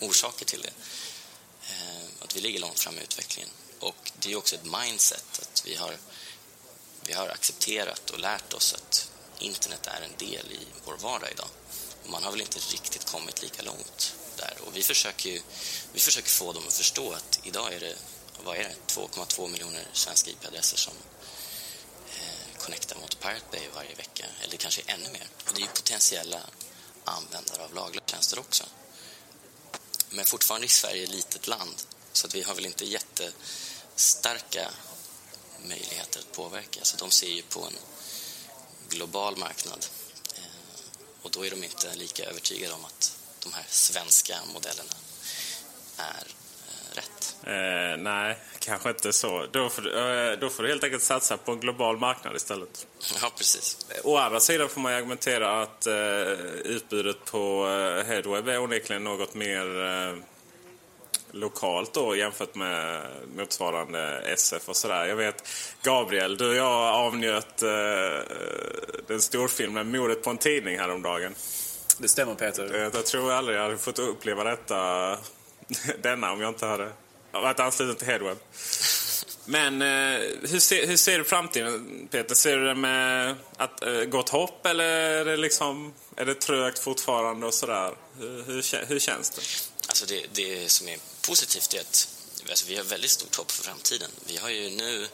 orsaker 0.00 0.44
till 0.44 0.60
det. 0.60 0.72
Eh, 1.68 2.06
att 2.20 2.36
vi 2.36 2.40
ligger 2.40 2.60
långt 2.60 2.80
fram 2.80 2.98
i 2.98 3.02
utvecklingen. 3.02 3.50
Och 3.78 4.12
det 4.18 4.32
är 4.32 4.36
också 4.36 4.54
ett 4.54 4.64
mindset 4.64 5.38
att 5.42 5.62
vi 5.66 5.74
har, 5.74 5.98
vi 7.02 7.12
har 7.12 7.28
accepterat 7.28 8.10
och 8.10 8.18
lärt 8.18 8.52
oss 8.52 8.74
att 8.74 9.10
internet 9.38 9.86
är 9.86 10.00
en 10.00 10.26
del 10.26 10.52
i 10.52 10.66
vår 10.84 10.96
vardag 10.96 11.30
idag. 11.32 11.48
Och 12.04 12.10
man 12.10 12.24
har 12.24 12.30
väl 12.30 12.40
inte 12.40 12.58
riktigt 12.58 13.04
kommit 13.04 13.42
lika 13.42 13.62
långt 13.62 14.14
där. 14.40 14.58
Och 14.66 14.76
vi 14.76 14.82
försöker, 14.82 15.30
ju, 15.30 15.42
vi 15.92 16.00
försöker 16.00 16.28
få 16.28 16.52
dem 16.52 16.62
att 16.68 16.74
förstå 16.74 17.12
att 17.12 17.40
idag 17.42 17.72
är 17.72 17.80
det, 17.80 17.96
vad 18.44 18.56
är 18.56 18.62
det, 18.62 18.94
2,2 18.94 19.48
miljoner 19.48 19.86
svenska 19.92 20.30
IP-adresser 20.30 20.76
som 20.76 20.94
eh, 22.14 22.58
connectar 22.58 22.96
mot 22.96 23.20
Pirate 23.20 23.46
Bay 23.50 23.68
varje 23.74 23.94
vecka, 23.94 24.24
eller 24.44 24.56
kanske 24.56 24.82
ännu 24.86 25.08
mer. 25.12 25.28
Och 25.46 25.52
det 25.54 25.60
är 25.60 25.62
ju 25.62 25.68
potentiella 25.68 26.40
användare 27.04 27.64
av 27.64 27.74
lagliga 27.74 28.02
tjänster 28.06 28.38
också. 28.38 28.64
Men 30.10 30.24
fortfarande 30.24 30.66
är 30.66 30.68
Sverige 30.68 31.04
ett 31.04 31.10
litet 31.10 31.46
land, 31.46 31.82
så 32.12 32.26
att 32.26 32.34
vi 32.34 32.42
har 32.42 32.54
väl 32.54 32.66
inte 32.66 32.84
jättestarka 32.84 34.70
möjligheter 35.64 36.20
att 36.20 36.32
påverka. 36.32 36.80
Så 36.82 36.96
de 36.96 37.10
ser 37.10 37.30
ju 37.30 37.42
på 37.42 37.64
en 37.64 37.78
global 38.88 39.36
marknad 39.36 39.86
eh, 40.34 40.42
och 41.22 41.30
då 41.30 41.46
är 41.46 41.50
de 41.50 41.64
inte 41.64 41.94
lika 41.94 42.24
övertygade 42.24 42.74
om 42.74 42.84
att 42.84 43.19
de 43.42 43.52
här 43.52 43.64
svenska 43.68 44.34
modellerna 44.54 44.94
är 45.96 46.26
eh, 46.68 46.94
rätt. 46.94 47.36
Eh, 47.44 48.02
nej, 48.02 48.36
kanske 48.58 48.88
inte 48.88 49.12
så. 49.12 49.46
Då 49.52 49.68
får, 49.68 49.86
eh, 49.86 50.32
då 50.32 50.50
får 50.50 50.62
du 50.62 50.68
helt 50.68 50.84
enkelt 50.84 51.02
satsa 51.02 51.36
på 51.36 51.52
en 51.52 51.60
global 51.60 51.98
marknad 51.98 52.36
istället. 52.36 52.86
Ja, 53.22 53.32
precis. 53.38 53.86
Å 54.04 54.16
andra 54.16 54.40
sidan 54.40 54.68
får 54.68 54.80
man 54.80 54.92
argumentera 54.92 55.62
att 55.62 55.86
eh, 55.86 55.94
utbudet 56.64 57.24
på 57.24 57.66
eh, 57.66 58.06
Headweb 58.06 58.48
är 58.48 58.58
onekligen 58.58 59.04
något 59.04 59.34
mer 59.34 59.84
eh, 59.84 60.16
lokalt 61.32 61.94
då 61.94 62.16
jämfört 62.16 62.54
med 62.54 63.06
motsvarande 63.36 64.22
SF 64.26 64.68
och 64.68 64.76
sådär. 64.76 65.06
Jag 65.06 65.16
vet 65.16 65.48
Gabriel, 65.82 66.36
du 66.36 66.48
och 66.48 66.54
jag 66.54 66.94
avnjöt 66.94 67.62
eh, 67.62 67.68
den 69.06 69.20
storfilmen 69.20 69.90
Mordet 69.90 70.22
på 70.22 70.30
en 70.30 70.38
tidning 70.38 70.78
häromdagen. 70.78 71.34
Det 72.00 72.08
stämmer 72.08 72.34
Peter. 72.34 72.74
Eh, 72.74 72.90
Jag 72.94 73.06
tror 73.06 73.32
aldrig 73.32 73.56
jag 73.56 73.62
hade 73.62 73.78
fått 73.78 73.98
uppleva 73.98 74.44
detta, 74.44 75.18
denna 76.02 76.32
om 76.32 76.40
jag 76.40 76.48
inte 76.50 76.66
hade 76.66 76.92
varit 77.32 77.60
ansluten 77.60 77.96
till 77.96 78.06
Headweb. 78.06 78.38
Men 79.44 79.82
eh, 79.82 80.20
hur, 80.50 80.58
ser, 80.60 80.86
hur 80.86 80.96
ser 80.96 81.18
du 81.18 81.24
framtiden 81.24 82.08
Peter? 82.10 82.34
Ser 82.34 82.56
du 82.56 82.66
det 82.66 82.74
med 82.74 83.34
att, 83.56 83.82
eh, 83.82 84.00
gott 84.04 84.28
hopp 84.28 84.66
eller 84.66 84.84
är 84.84 85.24
det, 85.24 85.36
liksom, 85.36 85.94
är 86.16 86.24
det 86.24 86.34
trögt 86.34 86.78
fortfarande 86.78 87.46
och 87.46 87.54
sådär? 87.54 87.94
Hur, 88.18 88.42
hur, 88.42 88.86
hur 88.86 88.98
känns 88.98 89.30
det? 89.30 89.42
Alltså 89.88 90.06
det, 90.06 90.26
det 90.32 90.70
som 90.70 90.88
är 90.88 90.98
positivt 91.26 91.74
är 91.74 91.80
att 91.80 92.08
alltså 92.48 92.66
vi 92.68 92.76
har 92.76 92.84
väldigt 92.84 93.10
stort 93.10 93.36
hopp 93.36 93.50
för 93.50 93.64
framtiden. 93.64 94.10
Vi 94.26 94.36
har 94.36 94.48
ju 94.50 94.70
nu, 94.70 95.06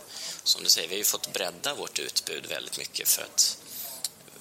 som 0.43 0.63
du 0.65 0.69
säger, 0.71 0.89
vi 0.89 0.95
har 0.95 0.99
ju 0.99 1.05
fått 1.05 1.33
bredda 1.33 1.75
vårt 1.75 1.99
utbud 1.99 2.47
väldigt 2.47 2.79
mycket 2.79 3.09
för 3.09 3.23
att, 3.23 3.59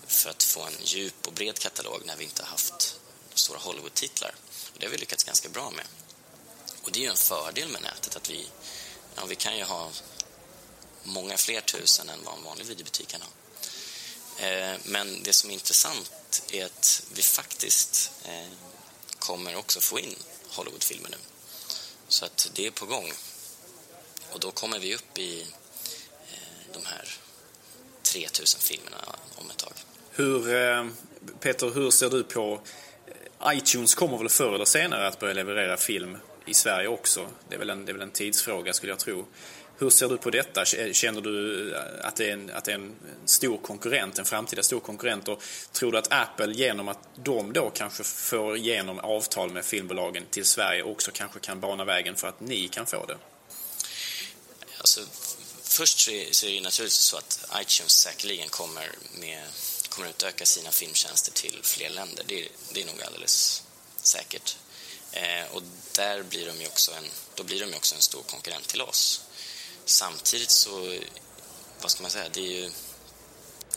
för 0.08 0.30
att 0.30 0.44
få 0.44 0.62
en 0.62 0.74
djup 0.84 1.28
och 1.28 1.34
bred 1.34 1.60
katalog 1.60 2.02
när 2.06 2.16
vi 2.16 2.24
inte 2.24 2.44
har 2.44 2.50
haft 2.50 3.00
stora 3.34 3.60
Hollywood-titlar. 3.60 4.36
Och 4.74 4.80
det 4.80 4.86
har 4.86 4.92
vi 4.92 4.98
lyckats 4.98 5.24
ganska 5.24 5.50
bra 5.50 5.72
med. 5.72 5.86
Och 6.82 6.92
det 6.92 7.00
är 7.00 7.04
ju 7.04 7.10
en 7.10 7.18
fördel 7.18 7.70
med 7.70 7.82
nätet 7.82 8.16
att 8.16 8.30
vi, 8.30 8.48
ja, 9.16 9.26
vi 9.26 9.36
kan 9.36 9.58
ju 9.58 9.64
ha 9.64 9.92
många 11.04 11.38
fler 11.38 11.62
tusen 11.62 12.10
än 12.10 12.24
vad 12.24 12.38
en 12.38 12.44
vanlig 12.44 12.66
videobutik 12.66 13.08
kan 13.08 13.22
ha. 13.22 13.30
Eh, 14.38 14.78
men 14.84 15.24
det 15.24 15.34
som 15.34 15.50
är 15.50 15.54
intressant 15.54 16.44
är 16.52 16.66
att 16.66 17.04
vi 17.14 17.22
faktiskt 17.22 18.12
eh, 18.26 18.48
kommer 19.20 19.56
också 19.56 19.82
få 19.82 20.00
in 20.00 20.16
Hollywoodfilmer 20.48 21.10
nu. 21.10 21.18
Så 22.08 22.26
att 22.26 22.50
det 22.54 22.68
är 22.68 22.72
på 22.72 22.86
gång. 22.86 23.14
Och 24.32 24.40
då 24.40 24.52
kommer 24.52 24.80
vi 24.80 24.96
upp 24.96 25.18
i 25.18 25.42
eh, 26.32 26.74
de 26.74 26.86
här 26.86 27.18
3000 28.04 28.62
filmerna 28.62 29.16
om 29.36 29.50
ett 29.50 29.58
tag. 29.58 29.74
Hur, 30.18 30.56
eh, 30.56 30.86
Peter, 31.40 31.70
hur 31.70 31.92
ser 31.92 32.10
du 32.10 32.24
på... 32.24 32.62
Eh, 33.08 33.58
iTunes 33.58 33.96
kommer 33.96 34.18
väl 34.18 34.30
förr 34.30 34.56
eller 34.56 34.66
senare 34.66 35.08
att 35.08 35.20
börja 35.20 35.34
leverera 35.34 35.78
film 35.78 36.18
i 36.46 36.54
Sverige 36.54 36.88
också. 36.88 37.28
Det 37.50 37.56
är 37.56 37.60
väl 37.60 37.70
en, 37.70 37.86
det 37.86 37.92
är 37.92 37.94
väl 37.94 38.02
en 38.02 38.12
tidsfråga 38.12 38.74
skulle 38.74 38.92
jag 38.92 39.00
tro. 39.00 39.26
Hur 39.78 39.90
ser 39.90 40.10
du 40.10 40.18
på 40.18 40.30
detta? 40.30 40.62
Eh, 40.78 40.92
känner 40.92 41.22
du 41.22 41.76
att 42.02 42.16
det, 42.16 42.30
är 42.30 42.34
en, 42.34 42.52
att 42.54 42.66
det 42.66 42.72
är 42.72 42.76
en 42.76 42.96
stor 43.26 43.58
konkurrent, 43.58 44.20
en 44.20 44.26
framtida 44.26 44.64
stor 44.64 44.80
konkurrent? 44.80 45.28
Och 45.28 45.44
tror 45.72 45.92
du 45.92 45.98
att 45.98 46.12
Apple 46.12 46.54
genom 46.54 46.88
att 46.88 47.00
de 47.16 47.54
då 47.54 47.70
kanske 47.70 48.04
får 48.04 48.58
igenom 48.58 49.00
avtal 49.00 49.52
med 49.52 49.66
filmbolagen 49.66 50.24
till 50.30 50.46
Sverige 50.46 50.84
också 50.84 51.12
kanske 51.14 51.40
kan 51.40 51.60
bana 51.60 51.86
vägen 51.86 52.16
för 52.16 52.28
att 52.28 52.40
ni 52.40 52.68
kan 52.68 52.86
få 52.86 53.06
det? 53.06 53.18
Alltså, 54.78 55.02
först 55.64 56.00
så 56.00 56.12
är, 56.12 56.32
så 56.32 56.46
är 56.46 56.50
det 56.50 56.56
ju 56.56 56.62
naturligtvis 56.62 57.00
så 57.00 57.18
att 57.18 57.46
iTunes 57.62 57.92
säkerligen 57.92 58.50
kommer, 58.50 58.90
med, 59.20 59.44
kommer 59.96 60.10
utöka 60.10 60.46
sina 60.46 60.72
filmtjänster 60.72 61.32
till 61.32 61.60
fler 61.64 61.90
länder. 61.90 62.24
Det, 62.28 62.48
det 62.74 62.82
är 62.82 62.86
nog 62.86 63.02
alldeles 63.02 63.64
säkert. 64.02 64.58
Eh, 65.12 65.46
och 65.52 65.64
där 65.92 66.24
blir 66.24 66.46
de 66.46 66.62
ju 66.62 66.68
också 66.68 66.92
en, 66.92 67.06
då 67.36 67.44
blir 67.44 67.60
de 67.60 67.70
ju 67.70 67.76
också 67.76 67.96
en 67.96 68.02
stor 68.02 68.24
konkurrent 68.24 68.68
till 68.68 68.82
oss. 68.82 69.22
Samtidigt 69.86 70.50
så, 70.50 71.00
vad 71.82 71.92
ska 71.92 72.02
man 72.02 72.12
säga, 72.12 72.30
det 72.30 72.40
är 72.40 72.52
ju 72.52 72.72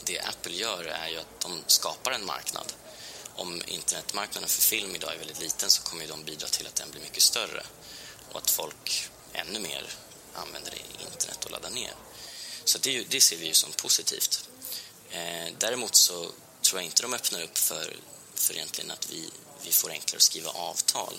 det 0.05 0.19
Apple 0.19 0.53
gör 0.53 0.85
är 0.85 1.09
ju 1.09 1.19
att 1.19 1.41
de 1.41 1.63
skapar 1.67 2.13
en 2.13 2.25
marknad. 2.25 2.73
Om 3.35 3.63
internetmarknaden 3.67 4.49
för 4.49 4.61
film 4.61 4.95
idag 4.95 5.15
är 5.15 5.19
väldigt 5.19 5.41
liten 5.41 5.71
så 5.71 5.83
kommer 5.83 6.03
ju 6.03 6.09
de 6.09 6.25
bidra 6.25 6.49
till 6.49 6.67
att 6.67 6.75
den 6.75 6.91
blir 6.91 7.01
mycket 7.01 7.23
större 7.23 7.67
och 8.33 8.39
att 8.39 8.51
folk 8.51 9.11
ännu 9.33 9.59
mer 9.59 9.91
använder 10.35 10.75
internet 11.01 11.45
och 11.45 11.51
laddar 11.51 11.71
ner. 11.71 11.95
Så 12.65 12.79
det, 12.79 13.05
det 13.11 13.21
ser 13.21 13.37
vi 13.37 13.47
ju 13.47 13.55
som 13.55 13.73
positivt. 13.73 14.49
Eh, 15.11 15.53
däremot 15.59 15.95
så 15.95 16.31
tror 16.63 16.81
jag 16.81 16.85
inte 16.85 17.03
de 17.03 17.15
öppnar 17.15 17.43
upp 17.43 17.59
för, 17.59 17.97
för 18.35 18.55
egentligen 18.55 18.91
att 18.91 19.11
vi, 19.11 19.31
vi 19.65 19.73
får 19.73 19.91
enklare 19.91 20.17
att 20.17 20.23
skriva 20.23 20.51
avtal. 20.51 21.15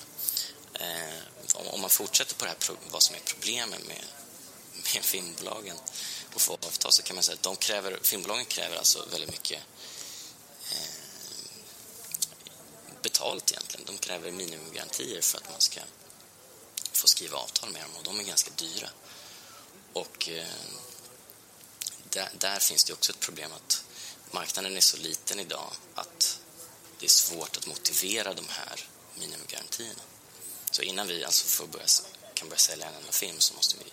Eh, 0.74 1.20
om, 1.54 1.68
om 1.68 1.82
man 1.82 1.90
fortsätter 1.90 2.36
på 2.36 2.46
det 2.46 2.52
här, 2.52 2.78
vad 2.92 3.04
som 3.04 3.16
är 3.16 3.20
problemen 3.20 3.82
med, 3.88 4.04
med 4.94 5.04
filmbolagen 5.04 5.78
och 6.34 6.42
få 6.42 6.54
avtal 6.54 6.92
så 6.92 7.04
kan 7.04 7.16
man 7.16 7.24
säga 7.24 7.36
att 7.36 7.44
de 7.44 7.56
kräver, 7.56 8.00
filmbolagen 8.02 8.46
kräver 8.46 8.78
alltså 8.78 9.06
väldigt 9.12 9.32
mycket 9.32 9.60
eh, 10.72 11.00
betalt 13.02 13.52
egentligen. 13.52 13.86
De 13.86 13.98
kräver 13.98 14.32
minimigarantier 14.32 15.22
för 15.22 15.38
att 15.38 15.50
man 15.52 15.62
ska 15.62 15.82
få 16.92 17.08
skriva 17.08 17.38
avtal 17.38 17.70
med 17.70 17.82
dem 17.82 17.92
och 17.98 18.04
de 18.04 18.20
är 18.20 18.24
ganska 18.24 18.52
dyra. 18.56 18.90
Och 19.94 20.30
eh, 20.30 20.48
där, 22.20 22.30
där 22.50 22.60
finns 22.60 22.84
det 22.84 22.94
också 22.94 23.12
ett 23.12 23.20
problem 23.20 23.52
att 23.56 23.84
marknaden 24.32 24.78
är 24.78 24.82
så 24.82 24.98
liten 24.98 25.40
idag 25.40 25.72
att 25.96 26.40
det 27.00 27.06
är 27.06 27.10
svårt 27.10 27.58
att 27.58 27.68
motivera 27.68 28.34
de 28.34 28.46
här 28.50 28.80
minimigarantierna. 29.20 30.02
Så 30.72 30.82
innan 30.82 31.08
vi 31.08 31.26
alltså 31.26 31.48
får 31.48 31.68
börja, 31.68 31.86
kan 32.34 32.50
börja 32.50 32.60
sälja 32.60 32.88
en 32.88 32.94
enda 32.94 33.12
film 33.12 33.40
så 33.40 33.54
måste 33.54 33.76
vi 33.78 33.92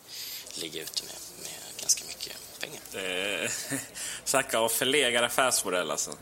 ligga 0.61 0.83
ute 0.83 1.02
med, 1.02 1.14
med 1.42 1.80
ganska 1.80 2.04
mycket 2.04 2.33
pengar. 2.61 3.50
Snacka 4.25 4.61
om 4.61 4.71
förlegad 4.71 5.25
affärsmodell 5.25 5.90
alltså. 5.90 6.16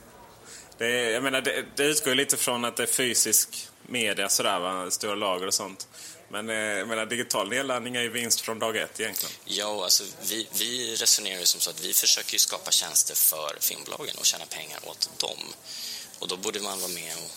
Det, 0.78 0.88
jag 0.88 1.22
menar, 1.22 1.40
det, 1.40 1.64
det 1.76 1.84
utgår 1.84 2.08
ju 2.08 2.14
lite 2.14 2.36
från 2.36 2.64
att 2.64 2.76
det 2.76 2.82
är 2.82 2.86
fysisk 2.86 3.68
media 3.82 4.28
sådär 4.28 4.58
va, 4.58 4.90
stora 4.90 5.14
lager 5.14 5.46
och 5.46 5.54
sånt. 5.54 5.88
Men 6.28 6.50
eh, 6.50 6.56
jag 6.56 6.88
menar, 6.88 7.06
digital 7.06 7.48
nedladdning 7.48 7.96
är 7.96 8.02
ju 8.02 8.08
vinst 8.08 8.40
från 8.40 8.58
dag 8.58 8.76
ett 8.76 9.00
egentligen. 9.00 9.34
Ja, 9.44 9.84
alltså 9.84 10.04
vi, 10.22 10.48
vi 10.52 10.96
resonerar 10.96 11.40
ju 11.40 11.46
som 11.46 11.60
så 11.60 11.70
att 11.70 11.84
vi 11.84 11.92
försöker 11.94 12.32
ju 12.32 12.38
skapa 12.38 12.70
tjänster 12.70 13.14
för 13.14 13.56
filmbolagen 13.60 14.16
och 14.18 14.26
tjäna 14.26 14.46
pengar 14.46 14.80
åt 14.88 15.10
dem. 15.18 15.54
Och 16.18 16.28
då 16.28 16.36
borde 16.36 16.60
man 16.60 16.80
vara 16.80 16.92
med 16.92 17.16
och 17.16 17.30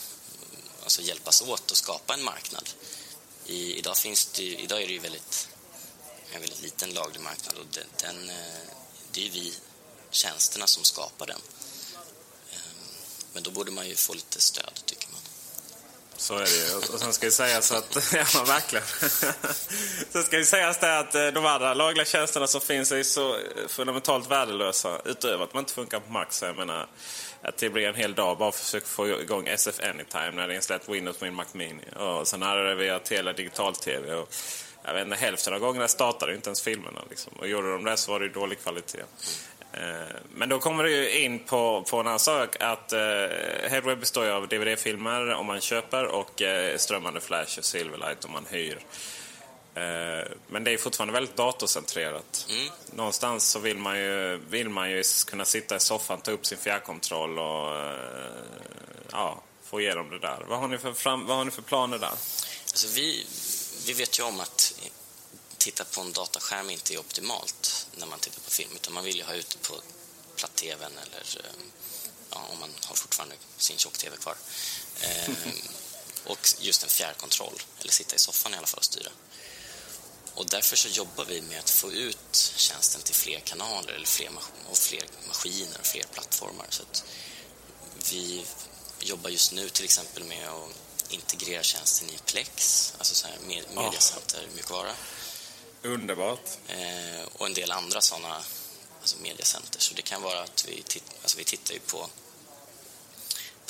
alltså 0.84 1.02
hjälpas 1.02 1.42
åt 1.42 1.72
att 1.72 1.78
skapa 1.78 2.14
en 2.14 2.24
marknad. 2.24 2.70
I, 3.46 3.76
idag, 3.78 3.98
finns 3.98 4.26
det, 4.26 4.44
idag 4.44 4.82
är 4.82 4.88
det 4.88 4.94
ju 4.94 5.00
väldigt, 5.00 5.50
en 6.34 6.42
väldigt 6.42 6.62
liten 6.62 6.90
laglig 6.90 7.22
marknad 7.22 7.58
och 7.58 7.66
den, 7.72 7.88
den, 8.02 8.30
eh, 8.30 8.36
det 9.12 9.22
är 9.22 9.26
ju 9.26 9.30
vi, 9.30 9.54
tjänsterna, 10.12 10.68
som 10.68 10.84
skapar 10.84 11.28
den. 11.28 11.42
Ehm, 12.54 12.60
men 13.34 13.44
då 13.44 13.52
borde 13.52 13.72
man 13.72 13.88
ju 13.88 13.96
få 13.96 14.14
lite 14.14 14.42
stöd, 14.42 14.82
tycker 14.86 15.07
jag. 15.07 15.07
Så 16.18 16.36
är 16.36 16.40
det 16.40 16.72
ju. 16.72 16.78
Och- 16.94 17.00
sen 17.00 17.14
ska 17.14 17.26
det 17.26 17.32
sägas 17.32 17.72
att... 17.72 17.98
ja, 18.14 18.26
men 18.36 18.46
verkligen. 18.46 18.86
sen 20.10 20.24
ska 20.24 20.38
det 20.38 20.46
sägas 20.46 20.80
det 20.80 21.00
att 21.00 21.16
eh, 21.16 21.28
de 21.28 21.46
andra 21.46 21.74
lagliga 21.74 22.06
tjänsterna 22.06 22.48
som 22.48 22.62
finns 22.62 22.92
är 22.92 23.04
så 23.04 23.34
eh, 23.36 23.40
fundamentalt 23.68 24.32
värdelösa. 24.32 25.02
Utöver 25.06 25.44
att 25.44 25.54
man 25.54 25.62
inte 25.62 25.74
funkar 25.74 26.00
på 26.00 26.12
Mac. 26.12 26.26
Så 26.30 26.46
jag 26.46 26.58
menar, 26.58 26.88
att 27.42 27.58
det 27.58 27.70
blir 27.70 27.88
en 27.88 27.96
hel 27.96 28.14
dag 28.14 28.38
bara 28.38 28.52
för 28.52 28.60
att 28.60 28.66
försöka 28.66 28.86
få 28.86 29.08
igång 29.08 29.48
SF 29.48 29.80
Anytime 29.80 30.32
när 30.32 30.48
det 30.48 30.56
är 30.56 30.62
släppt 30.62 30.90
Windows 30.90 31.18
på 31.18 31.26
min 31.26 31.34
Mac 31.36 31.46
Mini. 31.52 31.84
Och 31.96 32.28
sen 32.28 32.42
hade 32.42 32.70
det 32.70 32.76
via 32.76 33.00
Telia 33.00 33.34
digital-tv. 33.34 34.14
Och 34.14 34.30
jag 34.84 34.94
vet 34.94 35.04
inte, 35.06 35.18
hälften 35.18 35.54
av 35.54 35.60
gångerna 35.60 35.88
startade 35.88 36.36
inte 36.36 36.50
ens 36.50 36.62
filmerna. 36.62 37.02
Liksom. 37.10 37.34
Och 37.40 37.48
gjorde 37.48 37.72
de 37.72 37.84
det 37.84 37.98
så 37.98 38.12
var 38.12 38.20
det 38.20 38.26
ju 38.26 38.32
dålig 38.32 38.62
kvalitet. 38.64 39.04
Eh, 39.78 40.16
men 40.34 40.50
då 40.50 40.60
kommer 40.60 40.84
du 40.84 41.10
in 41.10 41.40
på, 41.40 41.84
på 41.90 42.00
en 42.00 42.08
annan 42.08 42.20
sak 42.20 42.56
att 42.60 42.94
eh, 42.94 43.00
Headweb 43.70 44.00
består 44.00 44.26
ju 44.26 44.32
av 44.32 44.48
DVD-filmer 44.48 45.34
om 45.34 45.46
man 45.46 45.62
köper 45.62 46.06
och 46.06 46.42
eh, 46.42 46.78
strömmande 46.78 47.22
Flash 47.22 47.60
och 47.60 47.66
Silverlight 47.66 48.26
om 48.26 48.32
man 48.32 48.46
hyr. 48.50 48.80
Eh, 49.76 50.28
men 50.48 50.64
det 50.64 50.72
är 50.72 50.78
fortfarande 50.78 51.14
väldigt 51.14 51.36
datorcentrerat. 51.36 52.48
Mm. 52.50 52.70
Någonstans 52.92 53.48
så 53.50 53.60
vill 53.60 53.78
man, 53.78 54.00
ju, 54.00 54.38
vill 54.50 54.70
man 54.70 54.92
ju 54.92 55.04
kunna 55.28 55.46
sitta 55.46 55.76
i 55.76 55.80
soffan, 55.80 56.22
ta 56.22 56.32
upp 56.32 56.46
sin 56.46 56.58
fjärrkontroll 56.58 57.40
och 57.40 57.76
eh, 57.76 57.96
ja, 59.12 59.42
få 59.64 59.82
igenom 59.82 60.10
det 60.10 60.20
där. 60.20 60.46
Vad 60.48 60.60
har 60.60 60.68
ni 60.68 60.78
för, 60.78 60.94
fram, 60.94 61.26
vad 61.26 61.38
har 61.38 61.46
ni 61.46 61.52
för 61.52 61.62
planer 61.62 61.98
där? 61.98 62.08
Alltså 62.08 62.88
vi, 62.96 63.26
vi 63.88 63.94
vet 63.94 64.20
ju 64.20 64.24
om 64.24 64.40
att 64.40 64.74
titta 65.58 65.86
på 65.86 66.02
en 66.02 66.14
dataskärm 66.14 66.70
inte 66.70 66.94
är 66.94 67.00
optimalt 67.00 67.88
när 67.96 68.06
man 68.06 68.20
tittar 68.20 68.42
på 68.42 68.52
film. 68.52 68.72
Utan 68.76 68.94
man 68.94 69.04
vill 69.04 69.16
ju 69.16 69.24
ha 69.24 69.34
ut 69.34 69.50
det 69.50 69.68
på 69.68 69.82
platt-tvn 70.36 70.92
eller 70.98 71.40
eh, 71.44 71.52
ja, 72.32 72.46
om 72.52 72.60
man 72.60 72.70
har 72.86 72.96
fortfarande 72.96 73.36
sin 73.58 73.78
tjock-tv 73.78 74.18
kvar. 74.18 74.36
Eh, 75.02 75.30
och 76.26 76.50
just 76.60 76.84
en 76.84 76.90
fjärrkontroll, 76.90 77.62
eller 77.80 77.92
sitta 77.92 78.16
i 78.16 78.20
soffan 78.20 78.54
i 78.54 78.58
alla 78.58 78.68
fall 78.68 78.78
och 78.78 78.86
styra. 78.86 79.12
Och 80.34 80.50
därför 80.50 80.76
så 80.76 80.88
jobbar 80.88 81.26
vi 81.26 81.42
med 81.42 81.60
att 81.60 81.70
få 81.70 81.92
ut 81.92 82.54
tjänsten 82.56 83.02
till 83.02 83.16
fler 83.16 83.40
kanaler 83.40 83.94
eller 83.94 84.06
fler, 84.06 84.32
och 84.70 84.78
fler 84.78 85.04
maskiner 85.28 85.80
och 85.80 85.86
fler 85.86 86.04
plattformar. 86.04 86.66
Så 86.70 86.84
att 86.84 87.04
vi 88.12 88.46
jobbar 89.00 89.30
just 89.30 89.52
nu 89.52 89.70
till 89.70 89.86
exempel 89.86 90.24
med 90.24 90.50
att 90.50 90.72
integrera 91.10 91.64
tjänsten 91.64 92.10
i 92.10 92.18
Plex, 92.26 92.94
alltså 92.98 93.16
så 93.16 93.28
här 93.28 93.38
med, 93.48 93.64
mediacenter, 93.76 94.48
mjukvara. 94.54 94.92
Underbart. 95.88 96.50
Eh, 96.68 97.28
och 97.34 97.48
en 97.48 97.54
del 97.54 97.72
andra 97.72 98.02
sådana 98.02 98.36
alltså 99.00 99.22
mediacenter. 99.22 99.80
Så 99.80 99.94
det 99.94 100.02
kan 100.02 100.22
vara 100.22 100.40
att 100.42 100.66
vi, 100.68 100.82
titt, 100.82 101.04
alltså 101.22 101.38
vi 101.38 101.44
tittar 101.44 101.74
ju 101.74 101.80
på 101.80 102.08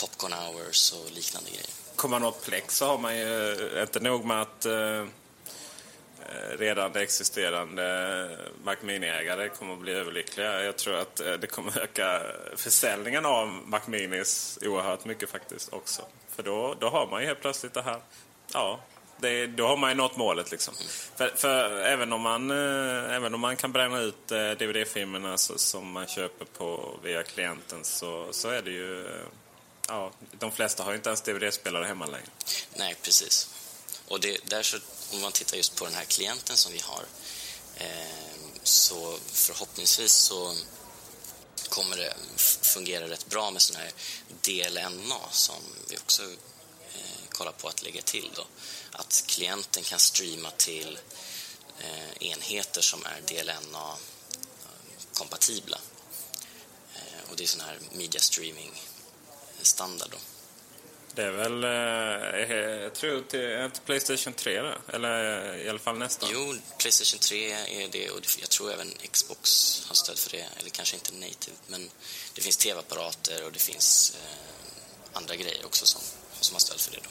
popcorn 0.02 0.34
hours 0.34 0.94
och 0.94 1.12
liknande 1.12 1.50
grejer. 1.50 1.70
Kommer 1.96 2.20
man 2.20 2.30
åt 2.30 2.46
Plex 2.46 2.78
så 2.78 2.86
har 2.86 2.98
man 2.98 3.18
ju 3.18 3.82
inte 3.82 4.00
nog 4.00 4.26
med 4.26 4.42
att 4.42 4.66
eh, 4.66 5.06
redan 6.60 6.96
existerande 6.96 8.38
Mac 8.64 8.76
Mini-ägare 8.82 9.50
kommer 9.50 9.74
att 9.74 9.80
bli 9.80 9.92
överlyckliga. 9.92 10.64
Jag 10.64 10.78
tror 10.78 10.96
att 10.96 11.20
eh, 11.20 11.34
det 11.34 11.48
kommer 11.48 11.80
öka 11.80 12.22
försäljningen 12.56 13.26
av 13.26 13.48
Mac 13.48 13.82
Minis 13.86 14.60
oerhört 14.62 15.06
mycket 15.06 15.30
faktiskt 15.30 15.74
också. 15.74 16.02
För 16.36 16.44
då, 16.44 16.76
då 16.80 16.90
har 16.90 17.08
man 17.08 17.22
ju 17.22 17.28
helt 17.28 17.42
plötsligt 17.42 17.74
det 17.74 17.82
här, 17.82 18.02
ja, 18.54 18.80
det, 19.18 19.48
då 19.48 19.68
har 19.68 19.78
man 19.78 19.90
ju 19.90 19.96
nått 19.96 20.18
målet. 20.18 20.52
Liksom. 20.52 20.74
För, 21.16 21.30
för, 21.36 21.80
även, 21.80 22.14
om 22.14 22.22
man, 22.22 22.52
eh, 22.52 23.16
även 23.16 23.34
om 23.34 23.40
man 23.40 23.56
kan 23.56 23.72
bränna 23.72 24.00
ut 24.00 24.32
eh, 24.32 24.52
DVD-filmerna 24.52 25.38
som 25.38 25.92
man 25.92 26.08
köper 26.08 26.46
på 26.46 27.00
via 27.04 27.24
klienten 27.24 27.84
så, 27.84 28.28
så 28.32 28.50
är 28.50 28.62
det 28.62 28.72
ju... 28.72 29.06
Eh, 29.06 29.28
ja, 29.88 30.12
de 30.32 30.52
flesta 30.52 30.84
har 30.84 30.92
ju 30.92 30.98
inte 30.98 31.10
ens 31.10 31.22
DVD-spelare 31.22 31.86
hemma 31.86 32.06
längre. 32.06 32.28
Nej, 32.76 32.96
precis. 33.02 33.50
Och 34.08 34.20
det, 34.20 34.38
där 34.46 34.64
så, 34.64 34.78
om 35.14 35.22
man 35.22 35.32
tittar 35.32 35.58
just 35.58 35.76
på 35.76 35.86
den 35.86 35.94
här 35.94 36.06
klienten 36.06 36.56
som 36.56 36.74
vi 36.74 36.80
har 36.80 37.04
eh, 37.76 38.28
så 38.64 39.18
förhoppningsvis 39.34 40.12
så 40.12 40.54
kommer 41.70 41.98
det 41.98 42.14
fungera 42.62 43.10
rätt 43.10 43.26
bra 43.26 43.52
med 43.52 43.62
sån 43.62 43.76
här 43.76 43.92
DLNA 44.42 45.20
som 45.32 45.56
vi 45.90 45.98
också 45.98 46.24
eh, 46.94 47.30
kollar 47.30 47.52
på 47.52 47.68
att 47.68 47.84
lägga 47.84 48.02
till. 48.02 48.32
Då. 48.36 48.46
Att 48.98 49.24
klienten 49.28 49.84
kan 49.84 50.00
streama 50.00 50.52
till 50.52 51.00
eh, 51.80 52.28
enheter 52.28 52.82
som 52.82 53.06
är 53.06 53.22
DLNA-kompatibla. 53.28 55.80
Eh, 56.96 57.30
och 57.30 57.38
det 57.38 57.44
är 57.44 57.48
sån 57.48 57.62
här 57.62 57.80
media 57.92 58.22
streaming-standard. 58.22 60.10
Då. 60.12 60.18
Det 61.18 61.24
är 61.24 61.32
väl, 61.32 61.64
eh, 61.64 61.72
jag 62.84 62.94
tror 62.94 63.22
till, 63.22 63.70
till 63.74 63.82
Playstation 63.86 64.34
3 64.34 64.62
då? 64.62 64.74
Eller 64.94 65.56
i 65.58 65.70
alla 65.70 65.80
fall 65.80 65.98
nästan? 65.98 66.30
Jo, 66.34 66.56
Playstation 66.78 67.20
3 67.20 67.52
är 67.52 67.88
det 67.92 68.10
och 68.10 68.20
jag 68.40 68.50
tror 68.50 68.74
även 68.74 68.94
Xbox 69.12 69.82
har 69.88 69.96
stöd 69.96 70.20
för 70.20 70.32
det. 70.32 70.46
Eller 70.60 70.70
kanske 70.70 70.96
inte 70.96 71.14
native, 71.14 71.56
men 71.68 71.90
det 72.34 72.42
finns 72.42 72.58
tv-apparater 72.58 73.46
och 73.46 73.52
det 73.52 73.60
finns 73.60 74.16
eh, 74.16 75.14
andra 75.14 75.36
grejer 75.36 75.66
också 75.66 75.86
som, 75.86 76.02
som 76.40 76.56
har 76.56 76.60
stöd 76.60 76.80
för 76.80 76.92
det. 76.92 77.00
Då. 77.04 77.10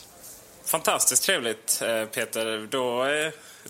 Fantastiskt 0.67 1.23
trevligt 1.23 1.83
Peter. 2.13 2.69
Då, 2.71 3.07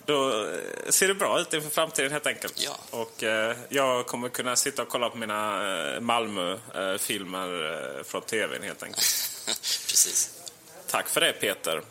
då 0.07 0.47
ser 0.89 1.09
det 1.09 1.15
bra 1.15 1.41
ut 1.41 1.55
inför 1.55 1.71
framtiden 1.71 2.13
helt 2.13 2.27
enkelt. 2.27 2.55
Ja. 2.57 2.77
Och 2.91 3.23
jag 3.69 4.07
kommer 4.07 4.29
kunna 4.29 4.57
sitta 4.57 4.83
och 4.83 4.89
kolla 4.89 5.11
på 5.11 5.17
mina 5.17 5.61
Malmö-filmer 6.01 8.03
från 8.05 8.23
tvn 8.23 8.63
helt 8.63 8.83
enkelt. 8.83 9.01
Precis. 9.89 10.31
Tack 10.91 11.09
för 11.09 11.21
det 11.21 11.33
Peter. 11.33 11.83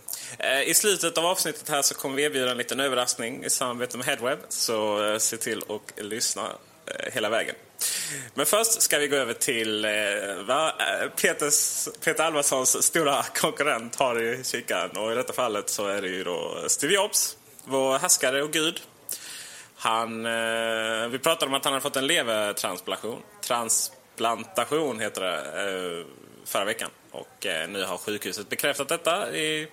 I 0.66 0.74
slutet 0.74 1.18
av 1.18 1.26
avsnittet 1.26 1.70
här 1.70 1.82
så 1.82 1.96
kommer 1.96 2.16
vi 2.16 2.24
erbjuda 2.24 2.52
en 2.52 2.58
liten 2.58 2.80
överraskning 2.80 3.44
i 3.44 3.50
samarbete 3.50 3.98
med 3.98 4.06
Headweb. 4.06 4.40
Så 4.50 5.20
se 5.20 5.38
till 5.38 5.64
att 5.70 6.04
lyssna 6.04 6.52
hela 7.14 7.30
vägen. 7.30 7.56
Men 8.34 8.46
först 8.46 8.82
ska 8.82 8.98
vi 8.98 9.08
gå 9.08 9.16
över 9.16 9.34
till 9.34 9.86
eh, 9.86 9.92
vad 10.48 10.68
eh, 10.68 11.10
Peters, 11.22 11.88
Peter 12.04 12.24
Alvarssons 12.24 12.84
stora 12.84 13.24
konkurrent 13.24 13.96
har 13.96 14.22
i 14.22 14.44
kikaren. 14.44 14.98
Och 14.98 15.12
i 15.12 15.16
detta 15.16 15.34
fallet 15.34 15.70
så 15.70 15.88
är 15.88 16.02
det 16.02 16.08
ju 16.08 16.24
då 16.24 16.64
Steve 16.68 16.94
Jobs, 16.94 17.38
vår 17.64 17.98
härskare 17.98 18.44
och 18.44 18.52
gud. 18.52 18.82
Han, 19.76 20.26
eh, 20.26 21.08
vi 21.08 21.20
pratade 21.20 21.46
om 21.46 21.54
att 21.54 21.64
han 21.64 21.74
hade 21.74 21.84
fått 21.84 21.96
en 21.96 22.08
levertransplantation. 22.08 23.22
Transplantation 23.42 25.00
heter 25.00 25.22
det 25.22 26.06
förra 26.46 26.66
veckan. 26.66 26.90
Och 27.12 27.46
nu 27.70 27.84
har 27.84 27.98
sjukhuset 27.98 28.50
bekräftat 28.50 28.88
detta. 28.88 29.36
I, 29.36 29.68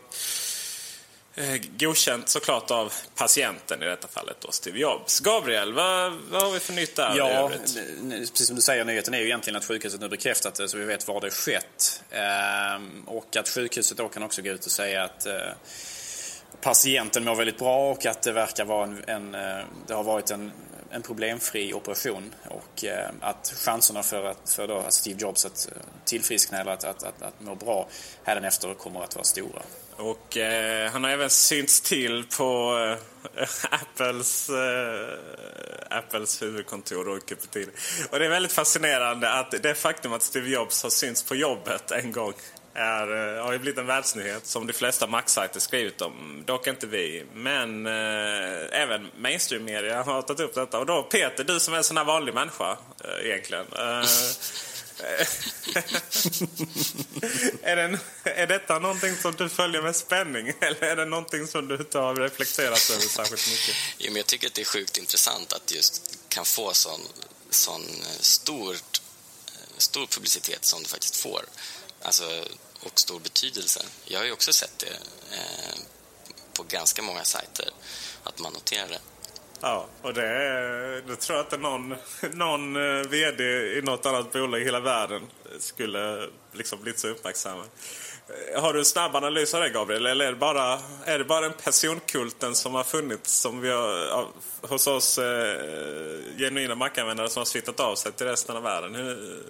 Eh, 1.34 1.60
godkänt 1.78 2.28
såklart 2.28 2.70
av 2.70 2.92
patienten 3.14 3.82
i 3.82 3.86
detta 3.86 4.08
fallet 4.08 4.36
då, 4.40 4.50
Steve 4.50 4.78
Jobs. 4.78 5.20
Gabriel, 5.20 5.72
vad, 5.72 6.12
vad 6.30 6.42
har 6.42 6.50
vi 6.50 6.60
för 6.60 6.72
nytt 6.72 6.96
där 6.96 7.16
Ja, 7.16 7.50
precis 8.10 8.46
som 8.46 8.56
du 8.56 8.62
säger, 8.62 8.84
nyheten 8.84 9.14
är 9.14 9.18
ju 9.18 9.24
egentligen 9.24 9.56
att 9.56 9.64
sjukhuset 9.64 10.00
nu 10.00 10.08
bekräftat 10.08 10.54
det 10.54 10.68
så 10.68 10.78
vi 10.78 10.84
vet 10.84 11.08
var 11.08 11.20
det 11.20 11.30
skett. 11.30 12.02
Ehm, 12.10 13.02
och 13.06 13.36
att 13.36 13.48
sjukhuset 13.48 13.98
då 13.98 14.08
kan 14.08 14.22
också 14.22 14.42
gå 14.42 14.50
ut 14.50 14.66
och 14.66 14.72
säga 14.72 15.04
att 15.04 15.26
eh, 15.26 15.34
patienten 16.60 17.24
mår 17.24 17.34
väldigt 17.34 17.58
bra 17.58 17.90
och 17.90 18.06
att 18.06 18.22
det 18.22 18.32
verkar 18.32 18.64
vara 18.64 18.84
en, 18.84 19.04
en 19.06 19.34
eh, 19.34 19.64
det 19.86 19.94
har 19.94 20.04
varit 20.04 20.30
en, 20.30 20.52
en 20.90 21.02
problemfri 21.02 21.74
operation 21.74 22.34
och 22.48 22.84
eh, 22.84 23.10
att 23.20 23.54
chanserna 23.56 24.02
för, 24.02 24.24
att, 24.24 24.50
för 24.50 24.68
då 24.68 24.84
Steve 24.88 25.20
Jobs 25.20 25.46
att 25.46 25.68
tillfriskna 26.04 26.60
eller 26.60 26.72
att, 26.72 26.84
att, 26.84 27.02
att, 27.02 27.22
att 27.22 27.40
må 27.40 27.54
bra 27.54 27.88
hädanefter 28.24 28.74
kommer 28.74 29.02
att 29.02 29.14
vara 29.14 29.24
stora. 29.24 29.62
Och 29.96 30.36
eh, 30.36 30.90
han 30.90 31.04
har 31.04 31.10
även 31.10 31.30
synts 31.30 31.80
till 31.80 32.24
på 32.36 32.78
eh, 33.36 33.48
Apples, 33.70 34.50
eh, 34.50 35.18
Apples 35.90 36.42
huvudkontor 36.42 37.08
och 37.08 37.26
Cupertino. 37.26 37.70
Och 38.10 38.18
det 38.18 38.24
är 38.24 38.30
väldigt 38.30 38.52
fascinerande 38.52 39.32
att 39.32 39.50
det 39.62 39.74
faktum 39.74 40.12
att 40.12 40.22
Steve 40.22 40.48
Jobs 40.48 40.82
har 40.82 40.90
synts 40.90 41.22
på 41.22 41.34
jobbet 41.34 41.90
en 41.90 42.12
gång 42.12 42.32
är, 42.74 43.36
eh, 43.36 43.44
har 43.44 43.52
ju 43.52 43.58
blivit 43.58 43.78
en 43.78 43.86
världsnyhet 43.86 44.46
som 44.46 44.66
de 44.66 44.72
flesta 44.72 45.06
Mac-sajter 45.06 45.60
skrivit 45.60 46.00
om. 46.00 46.42
Dock 46.46 46.66
inte 46.66 46.86
vi, 46.86 47.24
men 47.34 47.86
eh, 47.86 48.82
även 48.82 49.08
mainstream-media 49.16 50.02
har 50.02 50.22
tagit 50.22 50.40
upp 50.40 50.54
detta. 50.54 50.78
Och 50.78 50.86
då 50.86 51.02
Peter, 51.02 51.44
du 51.44 51.60
som 51.60 51.74
är 51.74 51.78
en 51.78 51.84
sån 51.84 51.96
här 51.96 52.04
vanlig 52.04 52.34
människa 52.34 52.76
eh, 53.04 53.26
egentligen. 53.26 53.66
Eh, 53.78 54.02
Eh, 55.02 55.26
är, 57.62 57.76
det, 57.76 57.98
är 58.24 58.46
detta 58.46 58.78
någonting 58.78 59.16
som 59.16 59.34
du 59.34 59.48
följer 59.48 59.82
med 59.82 59.96
spänning 59.96 60.52
eller 60.60 60.82
är 60.82 60.96
det 60.96 61.04
någonting 61.04 61.46
som 61.46 61.68
du 61.68 61.76
inte 61.76 61.98
har 61.98 62.16
reflekterat 62.16 62.90
över 62.90 63.02
särskilt 63.02 63.50
mycket? 63.50 63.76
Jo, 63.98 64.06
men 64.06 64.16
jag 64.16 64.26
tycker 64.26 64.46
att 64.46 64.54
det 64.54 64.60
är 64.60 64.66
sjukt 64.66 64.98
intressant 64.98 65.52
att 65.52 65.72
just 65.74 66.18
kan 66.28 66.44
få 66.44 66.72
sån, 66.72 67.00
sån 67.50 67.82
eh, 67.82 68.20
stort, 68.20 69.00
eh, 69.46 69.78
stor 69.78 70.06
publicitet 70.06 70.64
som 70.64 70.82
det 70.82 70.88
faktiskt 70.88 71.16
får. 71.16 71.44
Alltså, 72.02 72.44
och 72.80 73.00
stor 73.00 73.20
betydelse. 73.20 73.84
Jag 74.04 74.18
har 74.18 74.26
ju 74.26 74.32
också 74.32 74.52
sett 74.52 74.78
det 74.78 74.96
eh, 75.36 75.78
på 76.52 76.62
ganska 76.62 77.02
många 77.02 77.24
sajter, 77.24 77.70
att 78.24 78.38
man 78.38 78.52
noterar 78.52 78.88
det. 78.88 79.00
Ja, 79.64 79.86
och 80.02 80.14
det, 80.14 81.02
det 81.06 81.16
tror 81.16 81.36
jag 81.36 81.46
inte 81.46 81.56
någon, 81.56 81.94
någon 82.32 82.76
eh, 82.76 83.08
VD 83.08 83.44
i 83.78 83.82
något 83.82 84.06
annat 84.06 84.32
bolag 84.32 84.60
i 84.60 84.64
hela 84.64 84.80
världen 84.80 85.22
skulle 85.58 86.28
liksom 86.52 86.82
blivit 86.82 87.00
så 87.00 87.08
uppmärksamma. 87.08 87.64
Eh, 88.54 88.62
har 88.62 88.72
du 88.72 88.78
en 88.78 88.84
snabb 88.84 89.16
analys 89.16 89.54
av 89.54 89.60
det 89.60 89.68
Gabriel? 89.68 90.06
Eller 90.06 90.26
är 90.26 90.32
det 90.32 90.38
bara, 90.38 90.80
är 91.04 91.18
det 91.18 91.24
bara 91.24 91.40
den 91.40 91.52
personkulten 91.64 92.54
som 92.54 92.74
har 92.74 92.84
funnits 92.84 93.32
som 93.32 93.60
vi 93.60 93.70
har, 93.70 94.26
hos 94.60 94.86
oss 94.86 95.18
eh, 95.18 95.56
genuina 96.38 96.74
mackanvändare 96.74 97.28
som 97.28 97.40
har 97.40 97.44
smittat 97.44 97.80
av 97.80 97.94
sig 97.94 98.12
till 98.12 98.26
resten 98.26 98.56
av 98.56 98.62
världen? 98.62 98.94
Hur, 98.94 99.42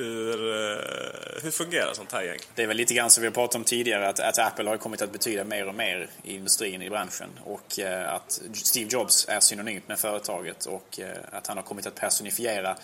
hur, 0.00 0.52
eh, 0.52 1.42
hur 1.42 1.50
fungerar 1.50 1.94
sånt 1.94 2.12
här 2.12 2.22
egentligen? 2.22 2.52
Det 2.54 2.62
är 2.62 2.66
väl 2.66 2.76
lite 2.76 2.94
grann 2.94 3.10
som 3.10 3.20
vi 3.20 3.26
har 3.26 3.34
pratat 3.34 3.54
om 3.54 3.64
tidigare 3.64 4.08
att, 4.08 4.20
att 4.20 4.38
Apple 4.38 4.68
har 4.68 4.76
kommit 4.76 5.02
att 5.02 5.12
betyda 5.12 5.44
mer 5.44 5.68
och 5.68 5.74
mer 5.74 6.10
i 6.22 6.34
industrin, 6.34 6.82
i 6.82 6.90
branschen. 6.90 7.28
Och 7.44 7.78
eh, 7.78 8.14
att 8.14 8.40
Steve 8.52 8.90
Jobs 8.90 9.28
är 9.28 9.40
synonymt 9.40 9.88
med 9.88 9.98
företaget 9.98 10.66
och 10.66 11.00
eh, 11.00 11.08
att 11.32 11.46
han 11.46 11.56
har 11.56 11.64
kommit 11.64 11.86
att 11.86 11.94
personifiera 11.94 12.76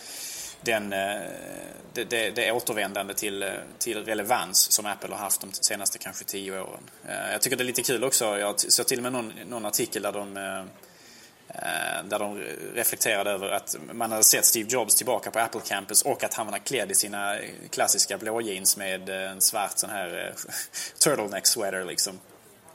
den, 0.61 0.91
det, 0.91 2.05
det, 2.05 2.31
det 2.31 2.53
återvändande 2.53 3.15
till, 3.15 3.51
till 3.79 4.05
relevans 4.05 4.73
som 4.73 4.87
Apple 4.87 5.11
har 5.11 5.19
haft 5.19 5.41
de 5.41 5.53
senaste 5.53 5.99
kanske 5.99 6.25
tio 6.25 6.61
åren. 6.61 6.91
Jag 7.33 7.43
tycker 7.43 7.57
det 7.57 7.63
är 7.63 7.65
lite 7.65 7.83
kul 7.83 8.05
också. 8.05 8.39
Jag 8.39 8.61
såg 8.61 8.87
till 8.87 8.99
och 8.99 9.03
med 9.03 9.13
någon, 9.13 9.33
någon 9.49 9.67
artikel 9.67 10.03
där 10.03 10.13
de 10.13 10.35
där 12.05 12.19
de 12.19 12.39
reflekterade 12.75 13.31
över 13.31 13.49
att 13.49 13.77
man 13.93 14.11
hade 14.11 14.25
sett 14.25 14.45
Steve 14.45 14.69
Jobs 14.71 14.95
tillbaka 14.95 15.31
på 15.31 15.39
Apple 15.39 15.61
Campus 15.65 16.03
och 16.03 16.25
att 16.25 16.35
han 16.35 16.47
var 16.47 16.59
klädd 16.59 16.91
i 16.91 16.95
sina 16.95 17.37
klassiska 17.71 18.19
blå 18.19 18.41
jeans 18.41 18.77
med 18.77 19.09
en 19.09 19.41
svart 19.41 19.79
sån 19.79 19.91
här 19.91 20.35
turtleneck 20.99 21.47
sweater 21.47 21.85
liksom. 21.85 22.21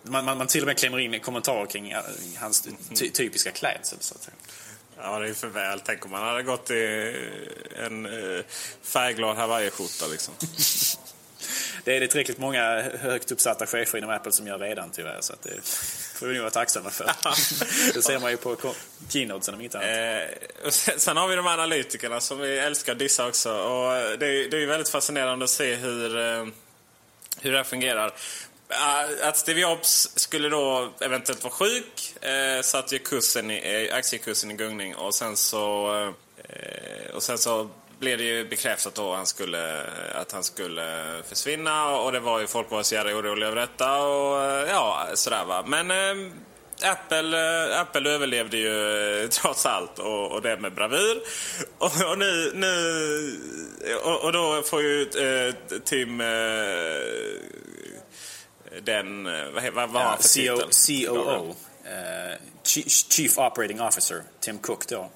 Man, 0.04 0.26
man, 0.26 0.38
man 0.38 0.48
till 0.48 0.62
och 0.62 0.68
med 0.68 0.78
klämmer 0.78 1.00
in 1.00 1.20
kommentarer 1.20 1.66
kring 1.66 1.96
hans 2.38 2.68
ty 2.96 3.10
typiska 3.10 3.52
klädsel 3.52 3.98
så 4.02 4.16
att 4.16 4.24
säga. 4.24 4.36
Ja, 4.98 5.20
det 5.20 5.30
är 5.30 5.34
för 5.34 5.48
väl. 5.48 5.80
Tänk 5.80 6.06
om 6.06 6.12
man 6.12 6.24
hade 6.24 6.44
gått 6.44 6.72
i 6.72 7.16
en 7.86 8.06
eh, 8.06 8.46
färgglad 8.82 9.38
hawaiiskjorta 9.38 10.08
liksom. 10.08 10.34
det 11.84 11.96
är 11.96 12.00
det 12.00 12.08
tillräckligt 12.08 12.38
många 12.38 12.82
högt 12.82 13.32
uppsatta 13.32 13.68
chefer 13.68 13.98
inom 13.98 14.10
Apple 14.10 14.32
som 14.32 14.48
gör 14.48 14.60
redan 14.60 14.90
tyvärr. 14.92 15.18
Så 15.22 15.34
att 15.34 15.42
det 15.42 15.62
får 16.14 16.28
vi 16.28 16.34
nog 16.34 16.42
vara 16.42 16.52
tacksamma 16.52 16.90
för. 16.90 17.06
det 17.94 18.02
ser 18.02 18.20
man 18.20 18.32
ju 18.32 18.38
på 18.38 18.58
keynotesen 19.10 19.54
om 19.54 19.62
inte 19.62 19.78
annat. 19.78 20.30
Eh, 20.64 20.70
sen 20.98 21.18
har 21.18 21.28
vi 21.28 21.36
de 21.36 21.48
analytikerna 21.48 22.20
som 22.20 22.40
vi 22.40 22.58
älskar 22.58 22.92
att 22.92 23.00
dissa 23.00 23.28
också. 23.28 23.54
Och 23.54 24.20
det, 24.20 24.26
är, 24.26 24.50
det 24.50 24.64
är 24.64 24.68
väldigt 24.68 24.90
fascinerande 24.90 25.46
att 25.46 25.50
se 25.50 25.76
hur, 25.76 26.18
eh, 26.18 26.46
hur 27.42 27.52
det 27.52 27.58
här 27.58 27.64
fungerar. 27.64 28.14
Att 29.22 29.38
Steve 29.38 29.62
Jobs 29.62 30.12
skulle 30.16 30.50
då 30.50 30.90
eventuellt 31.00 31.44
vara 31.44 31.54
sjuk 31.54 32.24
eh, 32.24 32.62
satte 32.62 32.96
ju 32.96 33.00
kursen 33.00 33.52
i, 33.52 33.88
eh, 33.90 33.98
aktiekursen 33.98 34.52
i 34.52 34.54
gungning 34.54 34.96
och 34.96 35.16
sen 35.16 35.38
så 35.38 35.94
eh, 36.44 37.16
och 37.16 37.24
sen 37.24 37.38
så 37.38 37.70
blev 38.02 38.18
det 38.18 38.24
ju 38.24 38.50
bekräftat 38.50 38.96
då 38.96 39.14
han 39.14 39.26
skulle, 39.26 39.84
att 40.14 40.32
han 40.32 40.44
skulle 40.44 41.06
försvinna 41.28 41.98
och 41.98 42.12
det 42.12 42.20
var 42.20 42.40
ju 42.40 42.48
folk 42.48 42.72
var 42.72 42.84
så 42.84 42.96
jävla 42.96 43.16
oroliga 43.16 43.48
över 43.48 43.62
detta 43.62 44.02
och 44.04 44.44
eh, 44.44 44.70
ja 44.70 45.08
sådär 45.14 45.46
va. 45.46 45.64
Men 45.68 45.92
eh, 45.92 46.32
Apple, 46.92 47.38
eh, 47.72 47.82
Apple 47.82 48.10
överlevde 48.10 48.58
ju 48.58 49.28
trots 49.32 49.66
allt 49.66 50.00
och, 50.00 50.32
och 50.32 50.42
det 50.42 50.58
med 50.58 50.74
bravur. 50.74 51.22
Och, 51.78 51.92
och 52.12 52.18
nu, 52.18 52.52
nu 52.56 52.72
och, 54.04 54.24
och, 54.24 54.34
då 54.34 54.62
får 54.62 54.82
ju 54.82 55.06
Tim 55.86 56.22
den, 58.84 59.28
eh, 59.28 59.50
vad, 59.54 59.74
vad 59.74 59.90
var 59.90 60.02
han 60.02 60.18
för 60.18 60.28
titel? 60.28 61.08
COO. 61.08 61.56
Uh, 61.86 62.36
Chief 63.10 63.38
Operating 63.38 63.82
Officer, 63.82 64.24
Tim 64.40 64.58
Cook 64.58 64.88
då. 64.88 65.10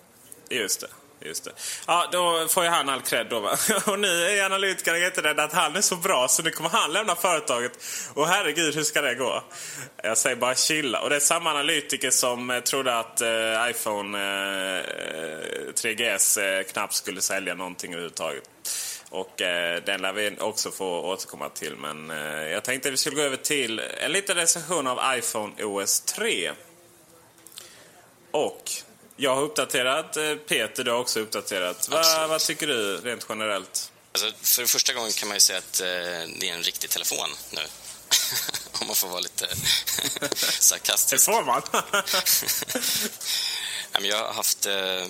Just 0.49 0.81
det. 0.81 0.87
Just 1.25 1.43
det. 1.43 1.51
Ja, 1.87 2.09
då 2.11 2.47
får 2.47 2.63
ju 2.63 2.69
han 2.69 2.89
all 2.89 3.01
cred 3.01 3.27
då 3.29 3.39
va? 3.39 3.57
Och 3.85 3.99
nu 3.99 4.07
är 4.07 4.45
analytikerna 4.45 4.97
jätterädda 4.97 5.43
att 5.43 5.53
han 5.53 5.75
är 5.75 5.81
så 5.81 5.95
bra 5.95 6.27
så 6.27 6.43
nu 6.43 6.51
kommer 6.51 6.69
han 6.69 6.93
lämna 6.93 7.15
företaget. 7.15 7.71
Och 8.13 8.27
herregud, 8.27 8.75
hur 8.75 8.83
ska 8.83 9.01
det 9.01 9.15
gå? 9.15 9.43
Jag 10.03 10.17
säger 10.17 10.35
bara 10.35 10.55
chilla. 10.55 11.01
Och 11.01 11.09
det 11.09 11.15
är 11.15 11.19
samma 11.19 11.49
analytiker 11.49 12.09
som 12.09 12.49
eh, 12.49 12.59
trodde 12.59 12.99
att 12.99 13.21
eh, 13.21 13.69
iPhone 13.69 14.17
eh, 14.17 14.83
3GS 15.73 16.41
eh, 16.41 16.63
knappt 16.63 16.93
skulle 16.93 17.21
sälja 17.21 17.55
någonting 17.55 17.91
överhuvudtaget. 17.91 18.43
Och 19.09 19.41
eh, 19.41 19.83
den 19.85 20.01
lär 20.01 20.13
vi 20.13 20.35
också 20.39 20.71
få 20.71 21.01
återkomma 21.01 21.49
till. 21.49 21.75
Men 21.75 22.11
eh, 22.11 22.47
jag 22.51 22.63
tänkte 22.63 22.89
att 22.89 22.93
vi 22.93 22.97
skulle 22.97 23.15
gå 23.15 23.21
över 23.21 23.37
till 23.37 23.79
en 23.79 24.11
liten 24.11 24.35
recension 24.35 24.87
av 24.87 25.17
iPhone 25.17 25.63
OS 25.63 26.01
3. 26.01 26.51
Och 28.31 28.71
jag 29.15 29.35
har 29.35 29.41
uppdaterat, 29.41 30.17
eh, 30.17 30.35
Peter 30.35 30.83
du 30.83 30.91
har 30.91 30.99
också 30.99 31.19
uppdaterat. 31.19 31.89
Va, 31.89 32.27
vad 32.27 32.41
tycker 32.41 32.67
du 32.67 32.97
rent 32.97 33.25
generellt? 33.29 33.91
Alltså, 34.11 34.31
för 34.41 34.65
första 34.65 34.93
gången 34.93 35.11
kan 35.11 35.27
man 35.27 35.35
ju 35.35 35.41
säga 35.41 35.59
att 35.59 35.81
eh, 35.81 35.85
det 36.39 36.49
är 36.49 36.53
en 36.53 36.63
riktig 36.63 36.89
telefon 36.89 37.29
nu. 37.51 37.61
Om 38.81 38.87
man 38.87 38.95
får 38.95 39.07
vara 39.07 39.19
lite 39.19 39.47
sarkastisk. 40.59 41.25
Det 41.25 41.31
får 41.31 41.43
man. 41.43 41.61
jag 44.09 44.17
har 44.17 44.33
haft 44.33 44.65
eh, 44.65 45.05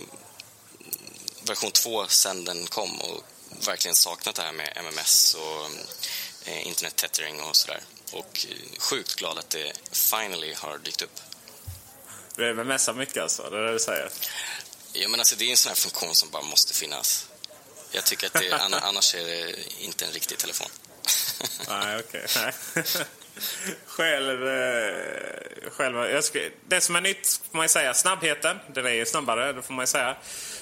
version 1.44 1.72
2 1.72 2.08
sen 2.08 2.46
den 2.46 2.68
kom 2.68 3.02
och 3.02 3.24
verkligen 3.68 3.96
saknat 3.96 4.36
det 4.36 4.42
här 4.42 4.52
med 4.52 4.74
MMS 4.76 5.34
och 5.34 5.70
eh, 6.50 6.68
internet 6.68 6.96
tethering 6.96 7.42
och 7.42 7.56
sådär. 7.56 7.82
Och 8.12 8.46
eh, 8.50 8.80
sjukt 8.80 9.16
glad 9.16 9.38
att 9.38 9.50
det 9.50 9.74
finally 9.92 10.54
har 10.54 10.78
dykt 10.78 11.02
upp. 11.02 11.20
Du 12.36 12.50
MMSar 12.50 12.94
mycket 12.94 13.24
alltså? 13.24 13.50
Det 13.50 13.58
är 13.58 13.62
det 13.62 13.72
du 13.72 13.80
säger? 13.80 14.10
Ja, 14.94 15.10
men 15.10 15.20
alltså 15.20 15.36
det 15.36 15.46
är 15.46 15.52
en 15.52 15.58
sån 15.58 15.70
här 15.70 15.76
funktion 15.76 16.16
som 16.16 16.30
bara 16.30 16.44
måste 16.44 16.74
finnas. 16.74 17.30
Jag 17.92 18.06
tycker 18.06 18.28
att 18.28 18.34
det, 18.34 18.80
annars 18.82 19.16
är 19.16 19.24
det 19.24 19.56
inte 19.80 20.06
en 20.06 20.12
riktig 20.12 20.38
telefon. 20.38 20.68
Nej, 21.70 22.00
okej. 22.00 22.26
Okay. 22.26 22.84
själv, 23.86 24.48
eh, 24.48 25.72
själv 25.72 26.22
det 26.68 26.82
som 26.82 26.96
är 26.96 27.02
nytt 27.02 27.42
får 27.52 27.58
man 27.58 27.64
ju 27.64 27.70
säga, 27.70 27.94
snabbheten. 27.94 28.58
Den 28.74 28.86
är 28.86 28.90
ju 28.90 29.06
snabbare, 29.06 29.54
det 29.54 29.62
får 29.62 29.74
man 29.74 29.84
ju 29.84 29.88
säga. 29.88 30.16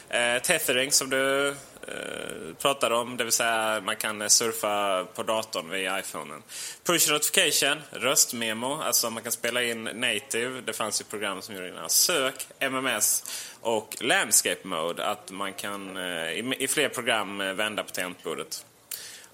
Eh, 0.09 0.41
tethering 0.41 0.91
som 0.91 1.09
du 1.09 1.55
Eh, 1.87 2.55
pratade 2.61 2.95
om, 2.95 3.17
det 3.17 3.23
vill 3.23 3.33
säga 3.33 3.81
man 3.85 3.95
kan 3.95 4.29
surfa 4.29 5.05
på 5.05 5.23
datorn 5.23 5.69
via 5.69 5.99
iPhonen. 5.99 6.43
Push 6.83 7.11
notification, 7.11 7.81
röstmemo, 7.91 8.81
alltså 8.81 9.09
man 9.09 9.23
kan 9.23 9.31
spela 9.31 9.63
in 9.63 9.83
native. 9.83 10.61
Det 10.61 10.73
fanns 10.73 11.01
ju 11.01 11.05
program 11.05 11.41
som 11.41 11.55
gjorde 11.55 11.71
det. 11.71 11.89
Sök, 11.89 12.47
MMS 12.59 13.23
och 13.61 13.97
landscape 13.99 14.67
mode, 14.67 15.05
att 15.05 15.31
man 15.31 15.53
kan 15.53 15.97
eh, 15.97 16.31
i, 16.31 16.67
fler 16.69 16.89
program 16.89 17.41
eh, 17.41 17.53
vända 17.53 17.83
på 17.83 17.89
tangentbordet. 17.89 18.65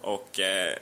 Och 0.02 0.40
eh, 0.40 0.74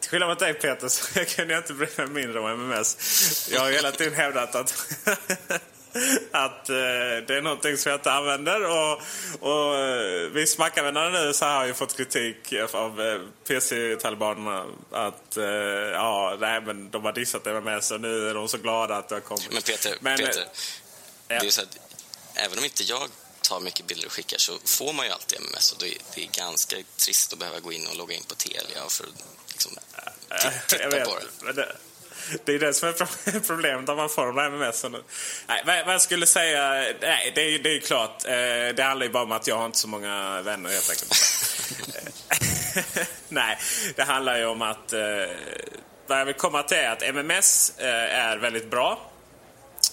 till 0.00 0.10
skillnad 0.10 0.28
mot 0.28 0.38
dig 0.38 0.54
Peter 0.54 0.88
så 0.88 1.24
kunde 1.36 1.54
jag 1.54 1.62
inte 1.62 1.74
bry 1.74 1.88
mig 1.96 2.06
mindre 2.06 2.40
om 2.40 2.50
MMS. 2.50 3.48
Jag 3.52 3.60
har 3.60 3.70
hela 3.70 3.92
tiden 3.92 4.14
hävdat 4.14 4.54
att 4.54 4.74
att 6.30 6.68
eh, 6.68 6.74
det 7.26 7.34
är 7.36 7.42
någonting 7.42 7.76
som 7.76 7.90
jag 7.90 7.98
inte 7.98 8.12
använder. 8.12 8.64
Och, 8.64 8.92
och 9.40 9.76
eh, 9.76 10.30
vi 10.30 10.46
Mac-användare 10.58 11.10
nu 11.10 11.32
så 11.32 11.44
har 11.44 11.66
ju 11.66 11.74
fått 11.74 11.96
kritik 11.96 12.52
av 12.72 13.00
eh, 13.00 13.20
PC-talibanerna 13.48 14.66
att 14.90 15.36
eh, 15.36 15.44
ja, 15.92 16.36
nej, 16.40 16.60
men 16.60 16.90
de 16.90 17.04
har 17.04 17.12
dissat 17.12 17.46
MMS 17.46 17.90
och 17.90 18.00
nu 18.00 18.28
är 18.28 18.34
de 18.34 18.48
så 18.48 18.58
glada 18.58 18.96
att 18.96 19.08
det 19.08 19.14
har 19.14 19.20
kommit. 19.20 19.52
Men 19.52 19.62
Peter, 19.62 19.94
men, 20.00 20.16
Peter 20.16 20.44
ja. 21.28 21.38
det 21.40 21.46
är 21.46 21.50
så 21.50 21.62
att 21.62 21.78
även 22.34 22.58
om 22.58 22.64
inte 22.64 22.82
jag 22.82 23.08
tar 23.40 23.60
mycket 23.60 23.86
bilder 23.86 24.06
och 24.06 24.12
skickar 24.12 24.38
så 24.38 24.58
får 24.64 24.92
man 24.92 25.06
ju 25.06 25.12
alltid 25.12 25.38
MMS 25.38 25.72
och 25.72 25.78
det 25.78 25.88
är, 25.88 25.98
det 26.14 26.22
är 26.22 26.28
ganska 26.28 26.76
trist 26.96 27.32
att 27.32 27.38
behöva 27.38 27.60
gå 27.60 27.72
in 27.72 27.86
och 27.86 27.96
logga 27.96 28.16
in 28.16 28.24
på 28.28 28.34
Telia 28.34 28.88
för 28.88 29.04
att 29.04 29.24
liksom, 29.48 29.72
titta 30.68 31.04
på 31.04 31.18
det 31.52 31.76
det 32.44 32.54
är 32.54 32.58
det 32.58 32.74
som 32.74 32.88
är 32.88 33.40
problemet 33.46 33.86
när 33.86 33.94
man 33.94 34.08
får 34.08 34.26
de 34.26 34.36
där 34.36 34.46
MMS. 34.46 34.84
Nej, 35.46 35.82
vad 35.86 35.94
jag 35.94 36.02
skulle 36.02 36.26
säga, 36.26 36.70
nej, 37.00 37.32
det 37.34 37.40
är, 37.40 37.58
det 37.58 37.76
är 37.76 37.80
klart. 37.80 38.24
Eh, 38.24 38.74
det 38.76 38.82
handlar 38.82 39.06
ju 39.06 39.12
bara 39.12 39.22
om 39.22 39.32
att 39.32 39.46
jag 39.46 39.56
har 39.56 39.66
inte 39.66 39.78
så 39.78 39.88
många 39.88 40.42
vänner 40.42 40.70
helt 40.70 40.90
enkelt. 40.90 41.12
nej, 43.28 43.58
det 43.96 44.02
handlar 44.02 44.38
ju 44.38 44.44
om 44.44 44.62
att 44.62 44.92
eh, 44.92 45.00
vad 46.06 46.20
jag 46.20 46.24
vill 46.24 46.34
komma 46.34 46.62
till 46.62 46.76
är 46.76 46.90
att 46.90 47.02
MMS 47.02 47.72
eh, 47.78 48.18
är 48.18 48.36
väldigt 48.36 48.70
bra. 48.70 49.10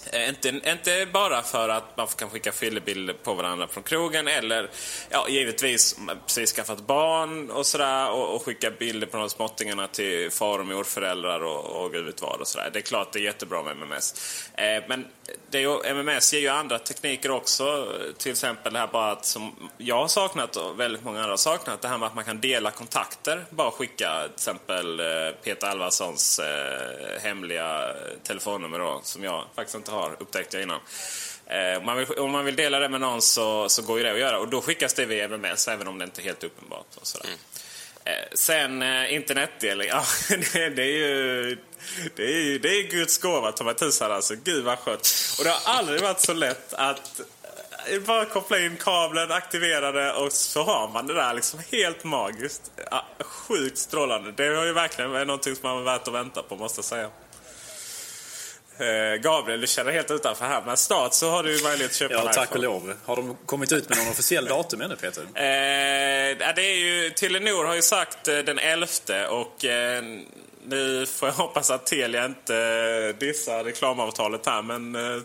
Eh, 0.09 0.29
inte, 0.29 0.49
inte 0.49 1.07
bara 1.13 1.41
för 1.41 1.69
att 1.69 1.97
man 1.97 2.07
kan 2.07 2.29
skicka 2.29 2.51
fyllebilder 2.51 3.13
på 3.13 3.33
varandra 3.33 3.67
från 3.67 3.83
krogen 3.83 4.27
eller 4.27 4.69
ja, 5.09 5.25
givetvis 5.29 5.95
precis 6.25 6.53
skaffat 6.53 6.87
barn 6.87 7.51
och 7.51 7.65
sådär 7.65 8.11
och, 8.11 8.35
och 8.35 8.45
skicka 8.45 8.71
bilder 8.71 9.07
på 9.07 9.17
de 9.17 9.29
småttingarna 9.29 9.87
till 9.87 10.31
far 10.31 10.59
och 10.59 10.65
morföräldrar 10.65 11.43
och, 11.43 11.65
och 11.65 11.91
gud 11.91 12.05
vet 12.05 12.21
vad 12.21 12.41
och 12.41 12.47
sådär. 12.47 12.69
Det 12.73 12.79
är 12.79 12.83
klart 12.83 13.11
det 13.13 13.19
är 13.19 13.23
jättebra 13.23 13.63
med 13.63 13.71
MMS. 13.71 14.15
Eh, 14.53 14.83
men 14.87 15.05
det 15.49 15.57
är 15.57 15.61
ju, 15.61 15.83
MMS 15.83 16.33
ger 16.33 16.39
ju 16.39 16.47
andra 16.47 16.79
tekniker 16.79 17.31
också. 17.31 17.87
Till 18.17 18.31
exempel 18.31 18.73
det 18.73 18.79
här 18.79 18.87
bara 18.87 19.11
att 19.11 19.25
som 19.25 19.69
jag 19.77 19.95
har 19.95 20.07
saknat 20.07 20.55
och 20.55 20.79
väldigt 20.79 21.03
många 21.03 21.19
andra 21.19 21.31
har 21.31 21.37
saknat. 21.37 21.81
Det 21.81 21.87
här 21.87 21.97
med 21.97 22.07
att 22.07 22.15
man 22.15 22.23
kan 22.23 22.41
dela 22.41 22.71
kontakter. 22.71 23.45
Bara 23.49 23.71
skicka 23.71 24.21
till 24.23 24.33
exempel 24.33 24.99
eh, 24.99 25.05
Peter 25.43 25.67
Alvarssons 25.67 26.39
eh, 26.39 27.21
hemliga 27.21 27.95
telefonnummer 28.23 28.79
då, 28.79 28.99
som 29.03 29.23
jag 29.23 29.43
faktiskt 29.55 29.75
inte 29.75 29.90
har 29.91 30.15
upptäckt 30.19 30.53
jag 30.53 30.63
innan. 30.63 30.79
Eh, 31.45 31.77
om, 31.77 31.85
man 31.85 31.97
vill, 31.97 32.07
om 32.19 32.31
man 32.31 32.45
vill 32.45 32.55
dela 32.55 32.79
det 32.79 32.89
med 32.89 33.01
någon 33.01 33.21
så, 33.21 33.69
så 33.69 33.81
går 33.81 33.97
ju 33.97 34.03
det 34.03 34.11
att 34.11 34.19
göra. 34.19 34.39
Och 34.39 34.47
då 34.47 34.61
skickas 34.61 34.93
det 34.93 35.05
via 35.05 35.25
MMS 35.25 35.67
även 35.67 35.87
om 35.87 35.97
det 35.97 36.03
inte 36.03 36.21
är 36.21 36.23
helt 36.23 36.43
uppenbart. 36.43 36.87
Och 36.95 37.07
sådär. 37.07 37.25
Mm. 37.25 37.39
Eh, 38.05 38.27
sen 38.33 38.81
eh, 38.81 39.13
internetdelning, 39.13 39.87
ja 39.87 40.03
det, 40.53 40.69
det, 40.69 40.83
är 40.83 40.97
ju... 40.97 41.57
Det 42.15 42.23
är 42.23 42.41
ju 42.41 42.59
det 42.59 42.69
är 42.69 42.83
Guds 42.83 43.17
gåva 43.17 43.51
ta 43.51 43.63
mig 43.63 43.75
tusan 43.75 44.11
alltså. 44.11 44.35
Gud 44.43 44.63
vad 44.63 44.79
skönt. 44.79 45.09
Och 45.37 45.43
det 45.43 45.49
har 45.49 45.73
aldrig 45.77 46.01
varit 46.01 46.19
så 46.19 46.33
lätt 46.33 46.73
att 46.73 47.21
bara 48.05 48.25
koppla 48.25 48.59
in 48.59 48.77
kabeln, 48.77 49.31
aktivera 49.31 49.91
det 49.91 50.13
och 50.13 50.31
så 50.31 50.63
har 50.63 50.87
man 50.87 51.07
det 51.07 51.13
där 51.13 51.33
liksom 51.33 51.59
helt 51.71 52.03
magiskt. 52.03 52.71
Ja, 52.91 53.05
sjukt 53.19 53.77
strålande. 53.77 54.31
Det 54.31 54.45
är 54.45 54.65
ju 54.65 54.73
verkligen 54.73 55.11
någonting 55.11 55.55
som 55.55 55.69
man 55.69 55.77
är 55.77 55.83
värt 55.83 56.07
att 56.07 56.13
vänta 56.13 56.43
på 56.43 56.55
måste 56.55 56.77
jag 56.79 56.85
säga. 56.85 57.09
Eh, 58.81 59.15
Gabriel, 59.21 59.61
du 59.61 59.67
känner 59.67 59.91
helt 59.91 60.11
utanför 60.11 60.45
här, 60.45 60.63
men 60.65 60.77
snart 60.77 61.13
så 61.13 61.29
har 61.29 61.43
du 61.43 61.63
möjlighet 61.63 61.91
att 61.91 61.95
köpa 61.97 62.13
Ja, 62.13 62.19
en 62.27 62.33
tack 62.33 62.49
och 62.51 62.55
iPhone. 62.57 62.67
lov. 62.67 62.93
Har 63.05 63.15
de 63.15 63.37
kommit 63.45 63.71
ut 63.71 63.89
med 63.89 63.97
någon 63.97 64.07
officiell 64.07 64.45
datum 64.45 64.81
ännu, 64.81 64.95
Peter? 64.95 65.23
Eh, 65.35 65.45
ja, 66.39 66.53
det 66.55 66.61
är 66.61 66.75
ju, 66.77 67.09
Telenor 67.09 67.65
har 67.65 67.75
ju 67.75 67.81
sagt 67.81 68.27
eh, 68.27 68.37
den 68.37 68.59
11 68.59 68.87
och 69.29 69.65
eh, 69.65 70.03
nu 70.65 71.05
får 71.05 71.27
jag 71.29 71.33
hoppas 71.33 71.71
att 71.71 71.85
Telia 71.85 72.25
inte 72.25 72.55
eh, 72.57 73.19
dissar 73.19 73.63
reklamavtalet 73.63 74.45
här 74.45 74.61
men 74.61 74.95
eh, 74.95 75.21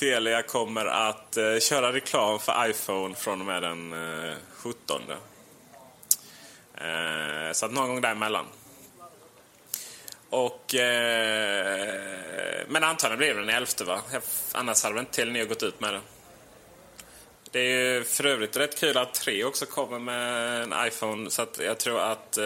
Telia 0.00 0.42
kommer 0.42 0.86
att 0.86 1.36
eh, 1.36 1.58
köra 1.60 1.92
reklam 1.92 2.38
för 2.38 2.68
iPhone 2.70 3.14
från 3.14 3.40
och 3.40 3.46
med 3.46 3.62
den 3.62 3.92
eh, 3.92 4.34
17. 4.56 5.02
Eh, 6.74 7.52
så 7.52 7.66
att 7.66 7.72
någon 7.72 7.88
gång 7.88 8.00
däremellan. 8.00 8.46
Och, 10.32 10.74
eh, 10.74 12.64
men 12.68 12.84
antagligen 12.84 13.18
blir 13.18 13.34
det 13.34 13.40
den 13.40 13.48
11 13.48 13.84
va? 13.86 14.00
Annars 14.52 14.82
hade 14.82 14.94
väl 14.94 15.00
inte 15.00 15.12
Telenor 15.12 15.44
gått 15.44 15.62
ut 15.62 15.80
med 15.80 15.94
det. 15.94 16.00
Det 17.50 17.60
är 17.60 17.94
ju 17.94 18.04
för 18.04 18.26
övrigt 18.26 18.56
rätt 18.56 18.78
kul 18.78 18.96
att 18.96 19.14
3 19.14 19.44
också 19.44 19.66
kommer 19.66 19.98
med 19.98 20.62
en 20.62 20.86
iPhone. 20.86 21.30
Så 21.30 21.42
att 21.42 21.58
jag 21.58 21.78
tror 21.78 22.00
att 22.00 22.38
eh, 22.38 22.44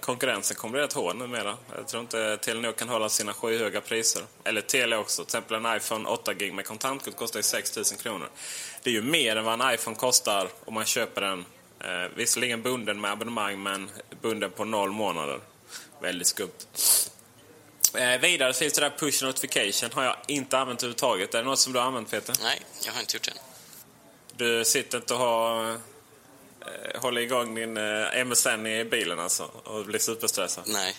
konkurrensen 0.00 0.56
kommer 0.56 0.72
bli 0.72 0.82
rätt 0.82 0.92
hård 0.92 1.16
numera. 1.16 1.56
Jag 1.76 1.88
tror 1.88 2.00
inte 2.00 2.36
Telenor 2.36 2.72
kan 2.72 2.88
hålla 2.88 3.08
sina 3.08 3.32
skyhöga 3.32 3.80
priser. 3.80 4.22
Eller 4.44 4.60
Telia 4.60 4.98
också. 4.98 5.24
Till 5.24 5.28
exempel 5.28 5.64
en 5.64 5.76
iPhone 5.76 6.08
8 6.08 6.34
gig 6.34 6.54
med 6.54 6.66
kontantkort 6.66 7.16
kostar 7.16 7.38
ju 7.38 7.42
6 7.42 7.76
000 7.76 7.84
kronor. 7.84 8.28
Det 8.82 8.90
är 8.90 8.94
ju 8.94 9.02
mer 9.02 9.36
än 9.36 9.44
vad 9.44 9.60
en 9.60 9.74
iPhone 9.74 9.96
kostar 9.96 10.48
om 10.64 10.74
man 10.74 10.84
köper 10.84 11.20
den. 11.20 11.44
Eh, 11.80 12.10
visserligen 12.14 12.62
bunden 12.62 13.00
med 13.00 13.12
abonnemang 13.12 13.62
men 13.62 13.90
bunden 14.22 14.50
på 14.50 14.64
noll 14.64 14.90
månader. 14.90 15.40
Väldigt 16.00 16.26
skumt. 16.26 16.66
Eh, 17.94 18.20
vidare 18.20 18.52
finns 18.52 18.72
det 18.72 18.80
där 18.80 18.90
push 18.90 19.24
notification. 19.24 19.90
Har 19.92 20.04
jag 20.04 20.16
inte 20.28 20.58
använt 20.58 20.82
överhuvudtaget. 20.82 21.34
Är 21.34 21.38
det 21.38 21.44
något 21.44 21.58
som 21.58 21.72
du 21.72 21.78
har 21.78 21.86
använt 21.86 22.10
Peter? 22.10 22.36
Nej, 22.42 22.60
jag 22.86 22.92
har 22.92 23.00
inte 23.00 23.16
gjort 23.16 23.24
det. 23.24 23.32
Du 24.36 24.64
sitter 24.64 24.98
inte 24.98 25.14
och 25.14 25.20
har, 25.20 25.70
eh, 25.70 27.00
håller 27.00 27.20
igång 27.20 27.54
din 27.54 27.76
eh, 27.76 28.24
MSN 28.24 28.66
i 28.66 28.84
bilen 28.84 29.18
alltså 29.18 29.42
och 29.64 29.84
blir 29.84 29.98
superstressad? 29.98 30.64
Nej. 30.66 30.96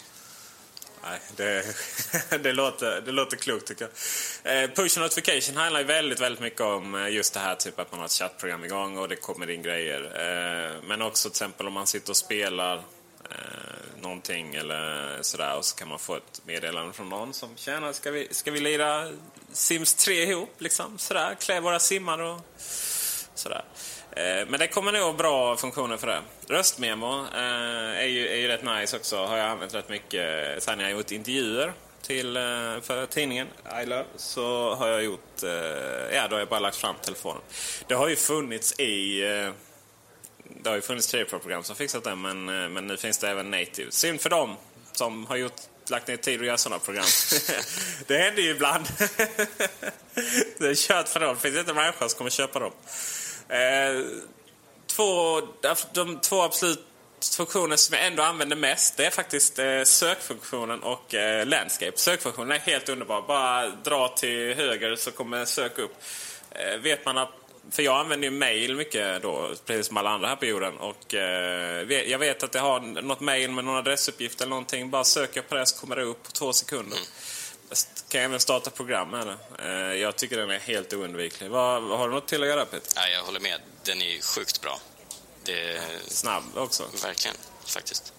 Nej, 1.03 1.19
det, 1.35 1.63
det, 2.43 2.53
låter, 2.53 3.01
det 3.01 3.11
låter 3.11 3.37
klokt 3.37 3.67
tycker 3.67 3.87
jag. 4.43 4.63
Eh, 4.63 4.69
push 4.69 4.99
notification 4.99 5.57
handlar 5.57 5.79
ju 5.79 5.85
väldigt, 5.85 6.19
väldigt 6.19 6.41
mycket 6.41 6.61
om 6.61 6.95
eh, 6.95 7.09
just 7.09 7.33
det 7.33 7.39
här 7.39 7.55
typ 7.55 7.79
att 7.79 7.91
man 7.91 7.99
har 7.99 8.05
ett 8.05 8.11
chattprogram 8.11 8.63
igång 8.63 8.97
och 8.97 9.09
det 9.09 9.15
kommer 9.15 9.49
in 9.49 9.61
grejer. 9.61 10.01
Eh, 10.01 10.81
men 10.83 11.01
också 11.01 11.29
till 11.29 11.35
exempel 11.35 11.67
om 11.67 11.73
man 11.73 11.87
sitter 11.87 12.09
och 12.09 12.17
spelar 12.17 12.83
eh, 13.33 14.01
någonting 14.01 14.55
eller 14.55 15.17
sådär 15.21 15.57
och 15.57 15.65
så 15.65 15.75
kan 15.75 15.87
man 15.87 15.99
få 15.99 16.15
ett 16.15 16.41
meddelande 16.45 16.93
från 16.93 17.09
någon 17.09 17.33
som 17.33 17.49
tjänar 17.55 17.93
ska 17.93 18.11
vi, 18.11 18.27
ska 18.31 18.51
vi 18.51 18.59
lira 18.59 19.07
Sims 19.51 19.93
3 19.93 20.23
ihop 20.23 20.55
liksom 20.57 20.97
sådär, 20.97 21.35
klä 21.39 21.59
våra 21.59 21.79
simmar 21.79 22.21
och 22.21 22.39
sådär. 23.35 23.63
Eh, 24.11 24.47
Men 24.47 24.59
det 24.59 24.67
kommer 24.67 24.91
nog 24.91 25.15
bra 25.17 25.55
funktioner 25.57 25.97
för 25.97 26.07
det. 26.07 26.21
Röstmemo 26.47 27.25
eh, 27.35 27.99
är, 28.01 28.05
ju, 28.05 28.27
är 28.27 28.35
ju 28.35 28.47
rätt 28.47 28.63
nice 28.63 28.97
också. 28.97 29.25
Har 29.25 29.37
jag 29.37 29.49
använt 29.49 29.73
rätt 29.73 29.89
mycket. 29.89 30.49
Eh, 30.55 30.59
sen 30.59 30.79
jag 30.79 30.85
har 30.85 30.91
gjort 30.91 31.11
intervjuer 31.11 31.73
till, 32.01 32.37
eh, 32.37 32.41
för 32.81 33.05
tidningen 33.05 33.47
I 33.83 33.85
Love 33.85 34.05
så 34.15 34.75
har 34.75 34.87
jag 34.87 35.03
gjort... 35.03 35.43
Eh, 35.43 35.49
ja, 36.15 36.27
då 36.29 36.35
har 36.35 36.39
jag 36.39 36.47
bara 36.49 36.59
lagt 36.59 36.77
fram 36.77 36.95
telefonen. 37.01 37.41
Det 37.87 37.95
har 37.95 38.07
ju 38.07 38.15
funnits 38.15 38.79
i... 38.79 39.23
Det 40.63 40.69
har 40.69 40.75
ju 40.75 40.81
funnits 40.81 41.07
tv-program 41.07 41.63
som 41.63 41.75
fixat 41.75 42.03
det 42.03 42.15
men, 42.15 42.49
eh, 42.49 42.69
men 42.69 42.87
nu 42.87 42.97
finns 42.97 43.17
det 43.17 43.29
även 43.29 43.51
native. 43.51 43.91
Synd 43.91 44.21
för 44.21 44.29
dem 44.29 44.55
som 44.91 45.25
har 45.25 45.35
gjort, 45.35 45.61
lagt 45.89 46.07
ner 46.07 46.17
tid 46.17 46.39
att 46.39 46.45
göra 46.45 46.57
sådana 46.57 46.79
program. 46.79 47.05
det 48.07 48.17
händer 48.17 48.41
ju 48.43 48.49
ibland. 48.49 48.85
det 50.57 50.67
är 50.67 50.75
kört 50.75 51.09
för 51.09 51.19
dem. 51.19 51.35
Det 51.35 51.41
finns 51.41 51.57
inte 51.57 51.71
en 51.71 51.75
människa 51.75 52.09
som 52.09 52.17
kommer 52.17 52.31
köpa 52.31 52.59
dem. 52.59 52.71
Eh, 53.49 54.05
två, 54.87 55.41
de 55.93 56.19
två 56.19 56.41
absolut 56.41 56.85
funktioner 57.31 57.75
som 57.75 57.95
jag 57.95 58.07
ändå 58.07 58.23
använder 58.23 58.55
mest 58.55 58.97
det 58.97 59.05
är 59.05 59.09
faktiskt 59.09 59.59
eh, 59.59 59.83
sökfunktionen 59.83 60.83
och 60.83 61.13
eh, 61.13 61.45
landscape. 61.45 61.91
Sökfunktionen 61.95 62.51
är 62.51 62.59
helt 62.59 62.89
underbar. 62.89 63.21
Bara 63.21 63.69
dra 63.69 64.07
till 64.07 64.53
höger 64.53 64.95
så 64.95 65.11
kommer 65.11 65.45
sök 65.45 65.77
upp. 65.77 65.95
Eh, 66.51 66.77
vet 66.77 67.05
man 67.05 67.17
att, 67.17 67.29
för 67.71 67.83
jag 67.83 67.99
använder 67.99 68.27
ju 68.27 68.31
mail 68.31 68.75
mycket 68.75 69.21
då, 69.21 69.51
precis 69.65 69.87
som 69.87 69.97
alla 69.97 70.09
andra 70.09 70.27
här 70.27 70.35
på 70.35 70.45
jorden. 70.45 70.77
Och, 70.77 71.13
eh, 71.13 71.91
jag 71.91 72.19
vet 72.19 72.43
att 72.43 72.53
jag 72.55 72.61
har 72.61 72.79
något 72.79 73.19
mail 73.19 73.51
med 73.51 73.65
någon 73.65 73.75
adressuppgift 73.75 74.41
eller 74.41 74.49
någonting. 74.49 74.89
Bara 74.89 75.03
söker 75.03 75.37
jag 75.37 75.49
på 75.49 75.55
det 75.55 75.65
så 75.65 75.79
kommer 75.79 75.95
det 75.95 76.03
upp 76.03 76.23
på 76.23 76.31
två 76.31 76.53
sekunder. 76.53 76.99
Jag 77.69 77.77
kan 78.09 78.21
även 78.21 78.39
starta 78.39 78.69
program 78.69 79.09
med 79.09 79.27
det. 79.27 79.37
Eh, 79.65 80.01
jag 80.01 80.15
tycker 80.15 80.37
den 80.37 80.49
är 80.49 80.59
helt 80.59 80.93
oundviklig. 80.93 81.49
Vad 81.49 81.83
har 81.83 82.07
du 82.07 82.13
något 82.13 82.27
till 82.27 82.41
att 82.43 82.49
göra 82.49 82.65
Peter? 82.65 82.91
Ja, 82.95 83.07
jag 83.07 83.23
håller 83.23 83.39
med. 83.39 83.59
Den 83.83 84.01
är 84.01 84.09
ju 84.09 84.21
sjukt 84.21 84.61
bra. 84.61 84.79
Det 85.43 85.81
Snabb 86.07 86.43
också. 86.55 86.83
verkligen, 87.03 87.37
faktiskt. 87.65 88.13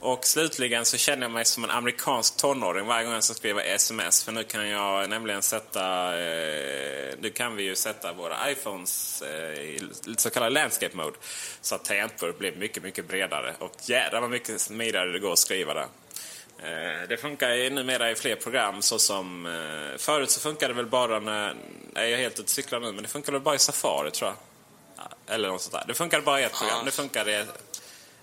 Och 0.00 0.26
slutligen 0.26 0.84
så 0.84 0.96
känner 0.96 1.22
jag 1.22 1.30
mig 1.30 1.44
som 1.44 1.64
en 1.64 1.70
amerikansk 1.70 2.36
tonåring 2.36 2.86
varje 2.86 3.04
gång 3.04 3.14
jag 3.14 3.24
ska 3.24 3.34
skriva 3.34 3.62
sms. 3.62 4.24
För 4.24 4.32
nu 4.32 4.44
kan 4.44 4.68
jag 4.68 5.10
nämligen 5.10 5.42
sätta... 5.42 6.14
Eh, 6.20 7.14
nu 7.20 7.30
kan 7.30 7.56
vi 7.56 7.62
ju 7.62 7.76
sätta 7.76 8.12
våra 8.12 8.50
iPhones 8.50 9.22
eh, 9.22 9.60
i 9.60 9.80
så 10.16 10.30
kallad 10.30 10.52
landscape 10.52 10.96
mode. 10.96 11.16
Så 11.60 11.74
att 11.74 11.84
tangentbordet 11.84 12.38
blir 12.38 12.52
mycket, 12.52 12.82
mycket 12.82 13.08
bredare. 13.08 13.54
Och 13.58 13.72
jädrar 13.82 14.20
vad 14.20 14.30
mycket 14.30 14.60
smidigare 14.60 15.12
det 15.12 15.18
går 15.18 15.32
att 15.32 15.38
skriva 15.38 15.74
där. 15.74 15.86
Eh, 16.58 17.08
det 17.08 17.16
funkar 17.16 17.50
ju 17.50 17.70
numera 17.70 18.10
i 18.10 18.14
fler 18.14 18.36
program 18.36 18.82
såsom... 18.82 19.46
Eh, 19.46 19.98
förut 19.98 20.30
så 20.30 20.40
funkade 20.40 20.72
det 20.72 20.76
väl 20.76 20.86
bara 20.86 21.20
när... 21.20 21.54
Nej, 21.92 22.10
jag 22.10 22.18
är 22.18 22.22
helt 22.22 22.34
ute 22.34 22.42
och 22.42 22.48
cyklar 22.48 22.80
nu, 22.80 22.92
men 22.92 23.02
det 23.02 23.08
funkade 23.08 23.32
väl 23.32 23.42
bara 23.42 23.54
i 23.54 23.58
Safari 23.58 24.10
tror 24.10 24.30
jag. 24.30 24.36
Ja, 24.96 25.34
Eller 25.34 25.48
något 25.48 25.62
sånt 25.62 25.72
där. 25.72 25.84
Det 25.86 25.94
funkade 25.94 26.22
bara 26.22 26.40
i 26.40 26.44
ett 26.44 26.58
program. 26.58 26.84
Det 26.84 26.90
funkade 26.90 27.46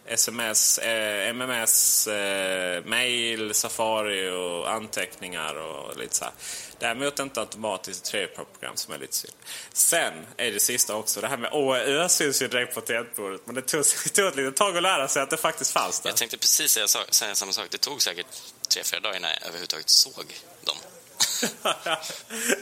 sms, 0.05 0.77
eh, 0.77 1.29
MMS, 1.29 2.07
eh, 2.07 2.85
mail, 2.85 3.53
Safari 3.53 4.29
och 4.29 4.71
anteckningar 4.71 5.55
och 5.55 5.97
lite 5.97 6.15
så 6.15 6.23
här. 6.23 6.33
Däremot 6.79 7.19
inte 7.19 7.39
automatiskt 7.39 8.05
trade-program 8.05 8.75
som 8.75 8.93
är 8.93 8.97
lite 8.97 9.15
synd. 9.15 9.33
Sen 9.73 10.13
är 10.37 10.51
det 10.51 10.59
sista 10.59 10.95
också, 10.95 11.21
det 11.21 11.27
här 11.27 11.37
med 11.37 11.53
ÅÖ 11.53 12.09
syns 12.09 12.41
ju 12.41 12.47
direkt 12.47 12.75
på 12.75 12.81
tangentbordet. 12.81 13.41
Men 13.45 13.55
det 13.55 13.61
tog, 13.61 13.83
det 14.03 14.09
tog 14.09 14.27
ett 14.27 14.35
litet 14.35 14.55
tag 14.55 14.77
att 14.77 14.83
lära 14.83 15.07
sig 15.07 15.21
att 15.21 15.29
det 15.29 15.37
faktiskt 15.37 15.71
fanns 15.71 15.99
där. 15.99 16.09
Jag 16.09 16.17
tänkte 16.17 16.37
precis 16.37 16.71
säga, 16.71 16.87
säga 16.87 17.35
samma 17.35 17.51
sak. 17.51 17.67
Det 17.69 17.77
tog 17.77 18.01
säkert 18.01 18.27
tre, 18.73 18.83
fyra 18.83 18.99
dagar 18.99 19.17
innan 19.17 19.31
jag 19.31 19.43
överhuvudtaget 19.43 19.89
såg 19.89 20.25
dem 20.63 20.77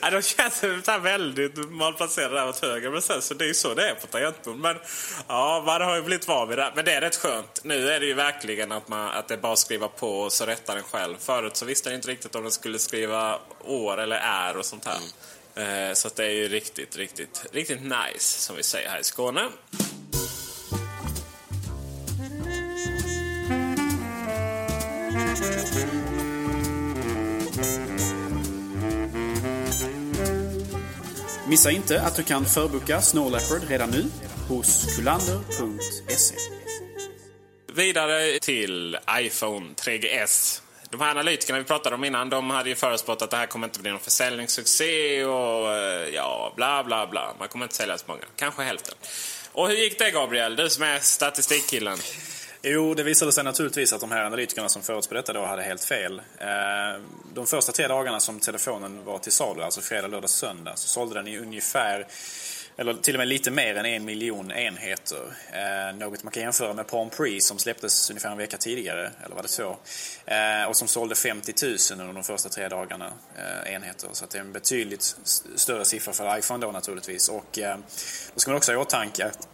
ja, 0.01 0.09
de 0.11 0.21
känns 0.21 0.63
väldigt 1.01 1.71
malplacerade 1.71 2.35
där 2.35 2.49
åt 2.49 2.59
höger. 2.59 2.89
Men 2.89 3.01
sen, 3.01 3.21
så 3.21 3.33
det 3.33 3.43
är 3.43 3.47
ju 3.47 3.53
så 3.53 3.73
det 3.73 3.89
är 3.89 3.95
på 3.95 4.07
tangentbord. 4.07 4.55
Men 4.55 4.77
ja, 5.27 5.63
man 5.65 5.81
har 5.81 5.95
ju 5.95 6.01
blivit 6.01 6.27
van 6.27 6.49
vid 6.49 6.57
det. 6.57 6.71
Men 6.75 6.85
det 6.85 6.93
är 6.93 7.01
rätt 7.01 7.15
skönt. 7.15 7.59
Nu 7.63 7.89
är 7.89 7.99
det 7.99 8.05
ju 8.05 8.13
verkligen 8.13 8.71
att, 8.71 8.87
man, 8.87 9.07
att 9.07 9.27
det 9.27 9.33
är 9.33 9.37
bara 9.37 9.53
att 9.53 9.59
skriva 9.59 9.87
på 9.87 10.19
och 10.21 10.33
så 10.33 10.45
rättar 10.45 10.75
den 10.75 10.83
själv. 10.83 11.15
Förut 11.19 11.57
så 11.57 11.65
visste 11.65 11.89
jag 11.89 11.97
inte 11.97 12.07
riktigt 12.07 12.35
om 12.35 12.43
den 12.43 12.51
skulle 12.51 12.79
skriva 12.79 13.39
år 13.63 13.97
eller 13.97 14.17
är 14.17 14.57
och 14.57 14.65
sånt 14.65 14.85
här. 14.85 14.99
Eh, 15.89 15.93
Så 15.93 16.09
det 16.15 16.25
är 16.25 16.29
ju 16.29 16.47
riktigt, 16.47 16.97
riktigt, 16.97 17.45
riktigt 17.51 17.81
nice 17.81 18.39
som 18.41 18.55
vi 18.55 18.63
säger 18.63 18.89
här 18.89 18.99
i 18.99 19.03
Skåne. 19.03 19.49
Missa 31.51 31.71
inte 31.71 32.01
att 32.01 32.15
du 32.15 32.23
kan 32.23 32.45
förboka 32.45 33.01
Snow 33.01 33.31
Leopard 33.31 33.69
redan 33.69 33.89
nu 33.89 34.05
hos 34.47 34.95
kulander.se. 34.95 36.35
Vidare 37.73 38.39
till 38.39 38.97
iPhone 39.19 39.73
3GS. 39.73 40.61
De 40.89 41.01
här 41.01 41.11
analytikerna 41.11 41.59
vi 41.59 41.65
pratade 41.65 41.95
om 41.95 42.03
innan, 42.03 42.29
de 42.29 42.49
hade 42.49 42.69
ju 42.69 42.75
förutspått 42.75 43.21
att 43.21 43.29
det 43.29 43.37
här 43.37 43.45
kommer 43.45 43.67
inte 43.67 43.79
bli 43.79 43.91
någon 43.91 43.99
försäljningssuccé 43.99 45.25
och 45.25 45.73
eh, 45.73 46.09
ja, 46.09 46.53
bla 46.55 46.83
bla 46.83 47.07
bla. 47.07 47.35
Man 47.39 47.47
kommer 47.47 47.65
inte 47.65 47.75
sälja 47.75 47.97
så 47.97 48.05
många. 48.07 48.23
Kanske 48.35 48.63
hälften. 48.63 48.95
Och 49.51 49.67
hur 49.67 49.75
gick 49.75 49.99
det 49.99 50.11
Gabriel? 50.11 50.55
Du 50.55 50.69
som 50.69 50.83
är 50.83 50.99
statistikkillen. 50.99 51.97
Jo, 52.63 52.93
det 52.93 53.03
visade 53.03 53.31
sig 53.31 53.43
naturligtvis 53.43 53.93
att 53.93 54.01
de 54.01 54.11
här 54.11 54.25
analytikerna 54.25 54.69
som 54.69 54.81
förutspådde 54.81 55.19
detta 55.21 55.33
då 55.33 55.45
hade 55.45 55.61
helt 55.61 55.83
fel. 55.83 56.21
Eh, 56.37 57.01
de 57.33 57.47
första 57.47 57.71
tre 57.71 57.87
dagarna 57.87 58.19
som 58.19 58.39
telefonen 58.39 59.05
var 59.05 59.19
till 59.19 59.31
salu, 59.31 59.61
alltså 59.61 59.81
fredag, 59.81 60.07
lördag, 60.07 60.29
söndag, 60.29 60.75
så 60.75 60.87
sålde 60.87 61.15
den 61.15 61.27
i 61.27 61.37
ungefär 61.37 62.07
eller 62.77 62.93
till 62.93 63.15
och 63.15 63.19
med 63.19 63.27
lite 63.27 63.51
mer 63.51 63.75
än 63.75 63.85
en 63.85 64.05
miljon 64.05 64.51
enheter. 64.51 65.37
Eh, 65.51 65.95
något 65.95 66.23
man 66.23 66.31
kan 66.31 66.43
jämföra 66.43 66.73
med 66.73 66.87
Palm 66.87 67.09
Pre 67.09 67.41
som 67.41 67.59
släpptes 67.59 68.09
ungefär 68.09 68.31
en 68.31 68.37
vecka 68.37 68.57
tidigare, 68.57 69.11
eller 69.23 69.35
var 69.35 69.41
det 69.41 69.47
så? 69.47 69.77
Eh, 70.25 70.69
och 70.69 70.75
som 70.75 70.87
sålde 70.87 71.15
50 71.15 71.53
000 71.63 71.77
under 71.91 72.13
de 72.13 72.23
första 72.23 72.49
tre 72.49 72.67
dagarna 72.67 73.13
eh, 73.37 73.73
enheter. 73.73 74.09
Så 74.11 74.23
att 74.23 74.31
det 74.31 74.37
är 74.37 74.41
en 74.41 74.51
betydligt 74.51 75.15
större 75.55 75.85
siffra 75.85 76.13
för 76.13 76.37
iPhone 76.37 76.65
då 76.65 76.71
naturligtvis. 76.71 77.29
Och 77.29 77.59
eh, 77.59 77.77
då 78.33 78.39
ska 78.39 78.51
man 78.51 78.57
också 78.57 78.71
ha 78.71 78.79
i 78.79 78.81
åtanke 78.81 79.25
att, 79.25 79.47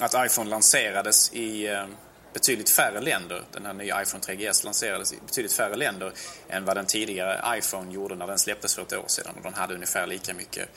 att 0.00 0.26
iPhone 0.26 0.50
lanserades 0.50 1.32
i, 1.32 1.66
eh, 1.66 1.84
betydligt 2.32 2.70
färre 2.70 3.00
länder. 3.00 3.42
Den 3.52 3.66
här 3.66 3.72
nya 3.72 4.02
iPhone 4.02 4.22
3GS 4.22 4.64
lanserades 4.64 5.12
i 5.12 5.16
betydligt 5.26 5.52
färre 5.52 5.76
länder 5.76 6.12
än 6.48 6.64
vad 6.64 6.76
den 6.76 6.86
tidigare 6.86 7.58
iPhone 7.58 7.92
gjorde 7.92 8.14
när 8.14 8.26
den 8.26 8.38
släpptes 8.38 8.74
för 8.74 8.82
ett 8.82 8.92
år 8.92 9.04
sedan. 9.06 9.34
Och 9.36 9.42
den 9.42 9.54
hade 9.54 9.74
ungefär 9.74 10.06
lika 10.06 10.34
mycket 10.34 10.68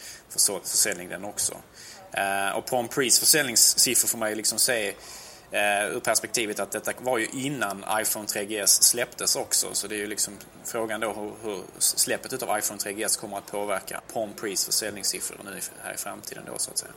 försäljning 0.64 1.10
den 1.10 1.24
också. 1.24 1.58
Eh, 2.12 2.58
och 2.58 2.66
Prom 2.66 2.90
försäljningssiffror 2.90 4.08
får 4.08 4.18
man 4.18 4.30
ju 4.30 4.36
liksom 4.36 4.60
se 4.60 4.94
eh, 5.54 5.96
ur 5.96 6.00
perspektivet 6.00 6.60
att 6.60 6.72
detta 6.72 6.92
var 7.00 7.18
ju 7.18 7.28
innan 7.34 7.86
iPhone 8.02 8.26
3GS 8.26 8.82
släpptes 8.82 9.36
också. 9.36 9.68
Så 9.74 9.88
det 9.88 9.96
är 9.96 10.00
ju 10.00 10.08
liksom 10.08 10.34
frågan 10.66 11.00
då 11.00 11.14
hur, 11.14 11.50
hur 11.50 11.64
släppet 11.80 12.44
av 12.44 12.60
iPhone 12.60 12.80
3GS 12.80 13.20
kommer 13.20 13.38
att 13.38 13.52
påverka 13.52 14.02
Palm 14.14 14.32
Pre's 14.42 14.66
försäljningssiffror 14.66 15.38
nu 15.46 15.60
här 15.84 15.94
i 15.94 15.98
framtiden 15.98 16.44
då 16.46 16.54
så 16.58 16.72
att 16.72 16.78
säga. 16.78 16.92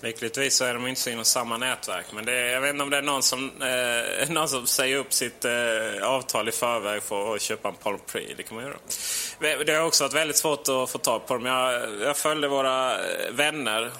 Lyckligtvis 0.00 0.56
så 0.56 0.64
är 0.64 0.74
de 0.74 0.86
inte 0.86 1.10
inom 1.10 1.24
samma 1.24 1.56
nätverk. 1.56 2.06
Men 2.12 2.24
det 2.24 2.32
är, 2.32 2.52
jag 2.52 2.60
vet 2.60 2.70
inte 2.70 2.82
om 2.82 2.90
det 2.90 2.96
är 2.96 3.02
någon 3.02 3.22
som, 3.22 3.62
eh, 3.62 4.28
någon 4.34 4.48
som 4.48 4.66
säger 4.66 4.96
upp 4.96 5.12
sitt 5.12 5.44
eh, 5.44 6.02
avtal 6.02 6.48
i 6.48 6.52
förväg 6.52 7.02
för 7.02 7.34
att 7.34 7.40
köpa 7.40 7.68
en 7.68 7.74
Palm 7.74 7.98
Pre. 8.06 8.34
Det 8.36 8.42
kan 8.42 8.54
man 8.54 8.64
göra. 8.64 9.64
Det 9.64 9.72
har 9.72 9.86
också 9.86 10.04
varit 10.04 10.14
väldigt 10.14 10.36
svårt 10.36 10.60
att 10.60 10.90
få 10.90 10.98
tag 10.98 11.26
på 11.26 11.34
dem. 11.34 11.46
Jag, 11.46 12.00
jag 12.00 12.16
följde 12.16 12.48
våra 12.48 12.92
eh, 12.92 13.32
vänner 13.32 13.90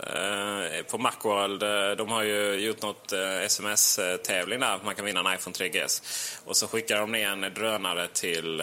Eh, 0.00 0.82
på 0.82 0.98
Macworld, 0.98 1.62
eh, 1.62 1.96
de 1.96 2.08
har 2.08 2.22
ju 2.22 2.54
gjort 2.54 2.82
något 2.82 3.12
eh, 3.12 3.40
sms-tävling 3.42 4.60
där. 4.60 4.80
Man 4.84 4.94
kan 4.94 5.04
vinna 5.04 5.20
en 5.20 5.34
iPhone 5.34 5.54
3GS. 5.56 6.02
Och 6.44 6.56
så 6.56 6.66
skickar 6.66 7.00
de 7.00 7.12
ner 7.12 7.28
en 7.28 7.54
drönare 7.54 8.08
till 8.08 8.62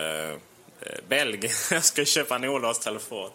Belgien. 1.08 1.54
Jag 1.72 1.84
ska 1.84 2.06
köpa 2.06 2.36
en 2.36 2.46
olåst 2.46 2.84
telefon. 2.84 3.30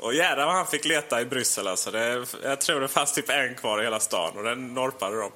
Och 0.00 0.14
jädrar 0.14 0.46
vad 0.46 0.54
han 0.54 0.66
fick 0.66 0.84
leta 0.84 1.20
i 1.20 1.24
Bryssel 1.24 1.66
alltså. 1.66 1.90
Det, 1.90 2.26
jag 2.42 2.60
tror 2.60 2.80
det 2.80 2.88
fanns 2.88 3.12
typ 3.12 3.30
en 3.30 3.54
kvar 3.54 3.80
i 3.80 3.84
hela 3.84 4.00
stan 4.00 4.36
och 4.36 4.44
den 4.44 4.74
norpade 4.74 5.16
de. 5.20 5.30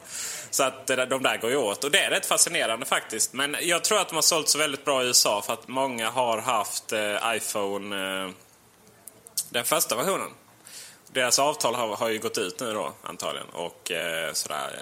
Så 0.50 0.62
att 0.62 0.86
de 0.86 1.22
där 1.22 1.36
går 1.40 1.50
ju 1.50 1.56
åt. 1.56 1.84
Och 1.84 1.90
det 1.90 1.98
är 1.98 2.10
rätt 2.10 2.26
fascinerande 2.26 2.86
faktiskt. 2.86 3.32
Men 3.32 3.56
jag 3.60 3.84
tror 3.84 4.00
att 4.00 4.08
de 4.08 4.14
har 4.14 4.22
sålt 4.22 4.48
så 4.48 4.58
väldigt 4.58 4.84
bra 4.84 5.02
i 5.02 5.06
USA 5.06 5.42
för 5.42 5.52
att 5.52 5.68
många 5.68 6.10
har 6.10 6.38
haft 6.38 6.92
iPhone, 7.24 8.32
den 9.50 9.64
första 9.64 9.96
versionen. 9.96 10.30
Deras 11.12 11.38
avtal 11.38 11.74
har, 11.74 11.96
har 11.96 12.08
ju 12.08 12.18
gått 12.18 12.38
ut 12.38 12.60
nu 12.60 12.72
då 12.72 12.92
antagligen. 13.02 13.48
Och 13.48 13.90
eh, 13.90 14.32
sådär. 14.32 14.80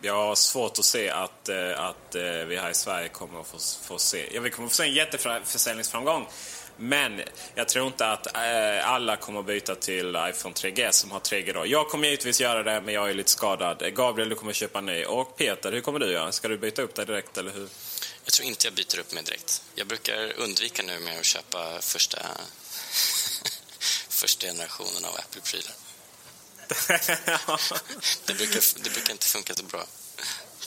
Jag 0.00 0.14
har 0.14 0.34
svårt 0.34 0.78
att 0.78 0.84
se 0.84 1.10
att, 1.10 1.48
eh, 1.48 1.80
att 1.80 2.14
eh, 2.14 2.22
vi 2.22 2.56
här 2.56 2.70
i 2.70 2.74
Sverige 2.74 3.08
kommer 3.08 3.40
att 3.40 3.46
få, 3.46 3.58
få 3.82 3.98
se... 3.98 4.28
Ja, 4.34 4.40
vi 4.40 4.50
kommer 4.50 4.66
att 4.66 4.72
få 4.72 4.76
se 4.76 4.88
en 4.88 4.94
jätteförsäljningsframgång. 4.94 6.26
Men 6.76 7.20
jag 7.54 7.68
tror 7.68 7.86
inte 7.86 8.06
att 8.06 8.26
eh, 8.36 8.90
alla 8.90 9.16
kommer 9.16 9.40
att 9.40 9.46
byta 9.46 9.74
till 9.74 10.08
iPhone 10.08 10.54
3G 10.54 10.90
som 10.90 11.10
har 11.10 11.20
3G 11.20 11.52
då. 11.52 11.66
Jag 11.66 11.88
kommer 11.88 12.08
givetvis 12.08 12.40
göra 12.40 12.62
det, 12.62 12.80
men 12.80 12.94
jag 12.94 13.10
är 13.10 13.14
lite 13.14 13.30
skadad. 13.30 13.94
Gabriel, 13.94 14.28
du 14.28 14.34
kommer 14.34 14.52
köpa 14.52 14.78
en 14.78 14.86
ny. 14.86 15.04
Och 15.04 15.36
Peter, 15.36 15.72
hur 15.72 15.80
kommer 15.80 15.98
du 15.98 16.12
göra? 16.12 16.32
Ska 16.32 16.48
du 16.48 16.58
byta 16.58 16.82
upp 16.82 16.94
dig 16.94 17.06
direkt, 17.06 17.38
eller 17.38 17.50
hur? 17.50 17.68
Jag 18.24 18.32
tror 18.32 18.48
inte 18.48 18.66
jag 18.66 18.74
byter 18.74 19.00
upp 19.00 19.12
mig 19.12 19.22
direkt. 19.22 19.62
Jag 19.74 19.86
brukar 19.86 20.32
undvika 20.38 20.82
nu 20.82 20.98
med 20.98 21.18
att 21.18 21.24
köpa 21.24 21.80
första 21.80 22.18
första 24.14 24.46
generationen 24.46 25.04
av 25.04 25.14
Apple-prylar. 25.16 25.72
det, 28.26 28.34
brukar, 28.34 28.82
det 28.84 28.90
brukar 28.90 29.12
inte 29.12 29.26
funka 29.26 29.54
så 29.54 29.62
bra 29.62 29.86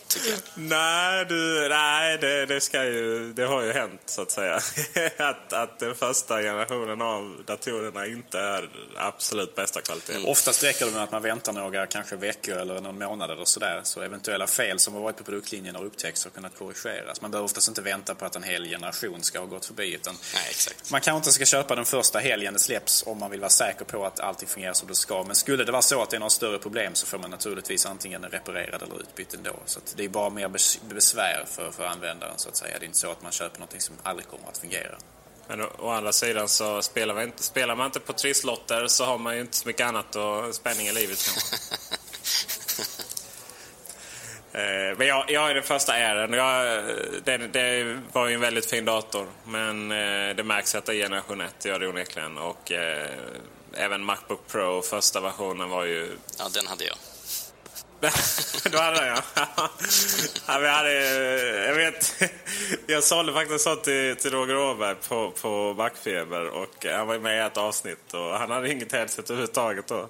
tycker 0.08 0.30
jag. 0.30 0.40
Nej, 0.56 1.26
du, 1.26 1.70
nej 1.70 2.18
det, 2.18 2.46
det, 2.46 2.62
ska 2.62 2.84
ju, 2.84 3.34
det 3.34 3.46
har 3.46 3.62
ju 3.62 3.74
hänt 3.74 4.02
så 4.06 4.22
att 4.22 4.32
säga. 4.32 4.56
att, 5.18 5.54
att 5.54 5.80
den 5.80 5.96
första 5.96 6.42
generationen 6.42 7.02
av 7.02 7.44
datorerna 7.46 8.06
inte 8.06 8.40
är 8.40 8.70
absolut 8.96 9.56
bästa 9.56 9.82
kvalitet. 9.82 10.14
Mm. 10.14 10.26
Oftast 10.26 10.64
räcker 10.64 10.86
det 10.86 10.92
med 10.92 11.04
att 11.04 11.12
man 11.12 11.22
väntar 11.22 11.54
några 11.54 11.86
kanske 11.86 12.16
veckor 12.16 12.58
eller 12.58 12.82
någon 12.82 13.00
månad 13.00 13.32
eller 13.32 13.46
sådär. 13.46 13.82
Så 13.84 14.02
eventuella 14.02 14.48
fel 14.48 14.80
som 14.80 14.94
har 14.94 15.02
varit 15.02 15.18
på 15.18 15.24
produktlinjen 15.24 15.76
har 15.76 15.84
upptäckts 15.84 16.26
och 16.26 16.34
kunnat 16.34 16.58
korrigeras. 16.58 17.22
Man 17.22 17.32
behöver 17.32 17.46
oftast 17.46 17.68
inte 17.68 17.82
vänta 17.82 18.16
på 18.16 18.26
att 18.26 18.36
en 18.36 18.44
hel 18.44 18.66
generation 18.66 19.24
ska 19.24 19.40
ha 19.40 19.46
gått 19.46 19.66
förbi. 19.66 19.94
Utan 19.94 20.16
nej, 20.34 20.44
exakt. 20.50 20.92
Man 20.92 21.02
kanske 21.02 21.18
inte 21.18 21.32
ska 21.32 21.46
köpa 21.46 21.76
den 21.76 21.86
första 21.86 22.20
helgen 22.20 22.54
det 22.54 22.60
släpps 22.60 23.04
om 23.08 23.20
man 23.20 23.32
vill 23.32 23.40
vara 23.40 23.50
säker 23.50 23.86
på 23.86 24.06
att 24.06 24.20
allting 24.20 24.48
fungerar 24.48 24.74
som 24.74 24.88
det 24.88 24.96
ska. 24.96 25.24
Men 25.24 25.36
skulle 25.36 25.64
det 25.64 25.72
vara 25.72 25.82
så 25.82 26.02
att 26.02 26.10
det 26.10 26.18
är 26.18 26.20
några 26.20 26.30
större 26.30 26.60
problem 26.60 26.96
så 26.96 27.06
får 27.08 27.18
man 27.18 27.32
naturligtvis 27.32 27.86
antingen 27.86 28.24
reparerad 28.24 28.84
eller 28.84 29.00
utbytt 29.02 29.34
ändå. 29.34 29.56
Så 29.66 29.80
det 29.98 30.04
är 30.04 30.10
bara 30.10 30.30
mer 30.30 30.48
besvär 30.94 31.46
för, 31.48 31.72
för 31.72 31.86
användaren 31.86 32.34
så 32.38 32.50
att 32.50 32.58
säga. 32.58 32.80
Det 32.80 32.86
är 32.86 32.88
inte 32.88 32.98
så 32.98 33.12
att 33.12 33.22
man 33.22 33.32
köper 33.32 33.60
något 33.60 33.82
som 33.82 33.96
aldrig 34.04 34.28
kommer 34.28 34.48
att 34.48 34.58
fungera. 34.58 34.98
Men 35.48 35.62
å, 35.62 35.70
å 35.80 35.90
andra 35.90 36.12
sidan 36.12 36.50
så 36.50 36.82
spelar 36.82 37.14
man, 37.14 37.24
inte, 37.24 37.44
spelar 37.44 37.76
man 37.76 37.86
inte 37.86 38.00
på 38.00 38.14
trisslotter 38.14 38.88
så 38.88 39.06
har 39.06 39.18
man 39.18 39.36
ju 39.36 39.42
inte 39.42 39.58
så 39.58 39.68
mycket 39.68 39.88
annat 39.88 40.16
och 40.16 40.56
spänning 40.56 40.88
i 40.88 40.94
livet 40.94 41.20
kanske. 41.26 41.56
eh, 44.60 44.98
men 44.98 45.08
jag, 45.08 45.32
jag 45.32 45.50
är 45.50 45.54
den 45.54 45.64
första. 45.64 46.00
Jag, 46.00 46.30
det, 47.24 47.38
det, 47.38 48.00
var 48.12 48.28
ju 48.28 48.34
en 48.34 48.42
väldigt 48.42 48.70
fin 48.70 48.86
dator. 48.86 49.28
Men 49.46 49.92
eh, 49.92 50.36
det 50.36 50.44
märks 50.44 50.76
att 50.76 50.86
det 50.86 50.96
är 50.96 51.04
generation 51.04 51.42
1, 51.42 51.56
det 51.62 51.70
gör 51.70 51.80
det 51.80 51.88
onekligen. 51.88 52.38
Och 52.38 52.72
eh, 52.72 53.10
även 53.74 54.04
Macbook 54.04 54.48
Pro, 54.48 54.82
första 54.82 55.22
versionen 55.22 55.70
var 55.70 55.84
ju... 55.84 56.18
Ja, 56.38 56.50
den 56.54 56.68
hade 56.68 56.86
jag. 56.86 56.98
Då 58.72 58.78
hade 58.78 59.08
jag. 59.08 59.24
ja. 60.48 60.60
vi 60.60 60.68
hade, 60.68 60.94
jag 61.68 61.76
vet, 61.76 62.24
jag 62.88 63.04
sålde 63.04 63.34
faktiskt 63.34 63.64
sånt 63.64 63.84
till, 63.84 64.16
till 64.16 64.32
Roger 64.32 64.58
Åberg 64.58 64.96
på, 65.08 65.32
på 65.32 65.74
Backfeber 65.74 66.48
och 66.48 66.86
han 66.86 67.08
var 67.08 67.20
med 67.20 67.38
i 67.38 67.48
ett 67.48 67.58
avsnitt 67.58 68.14
och 68.14 68.40
han 68.40 68.52
hade 68.52 68.72
inget 68.72 68.92
headset 68.92 69.30
överhuvudtaget 69.30 69.88
då. 69.88 70.10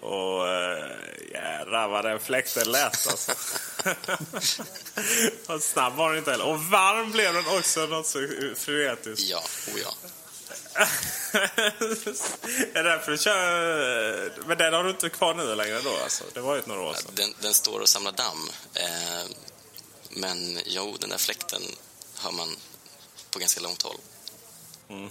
Och 0.00 0.48
eh, 0.48 0.86
jädrar 1.32 1.88
vad 1.88 2.04
den 2.04 2.18
fläkten 2.18 2.72
lät 2.72 2.84
alltså. 2.84 3.32
och 5.52 5.62
snabb 5.62 5.94
var 5.94 6.08
den 6.08 6.18
inte 6.18 6.30
heller. 6.30 6.46
Och 6.46 6.64
varm 6.64 7.12
blev 7.12 7.34
den 7.34 7.58
också 7.58 7.86
något 7.86 8.06
så 8.06 8.18
frenetiskt. 8.56 9.30
Ja, 9.30 9.42
oh 9.74 9.80
ja 9.80 10.10
är 12.74 12.82
det 12.82 12.82
därför 12.82 13.12
du 13.12 13.18
kör... 13.18 14.46
Men 14.46 14.58
den 14.58 14.74
har 14.74 14.84
du 14.84 14.90
inte 14.90 15.08
kvar 15.08 15.34
nu 15.34 15.54
längre 15.54 15.80
då 15.80 15.96
alltså? 16.02 16.24
Det 16.34 16.40
var 16.40 16.56
ju 16.56 16.62
några 16.66 16.80
år 16.80 16.94
sedan. 16.94 17.10
Den, 17.14 17.34
den 17.40 17.54
står 17.54 17.80
och 17.80 17.88
samlar 17.88 18.12
damm. 18.12 18.48
Eh, 18.74 19.30
men 20.10 20.58
jo, 20.66 20.96
den 21.00 21.10
där 21.10 21.18
fläkten 21.18 21.62
hör 22.18 22.32
man 22.32 22.48
på 23.30 23.38
ganska 23.38 23.60
långt 23.60 23.82
håll. 23.82 23.96
Mm. 24.88 25.10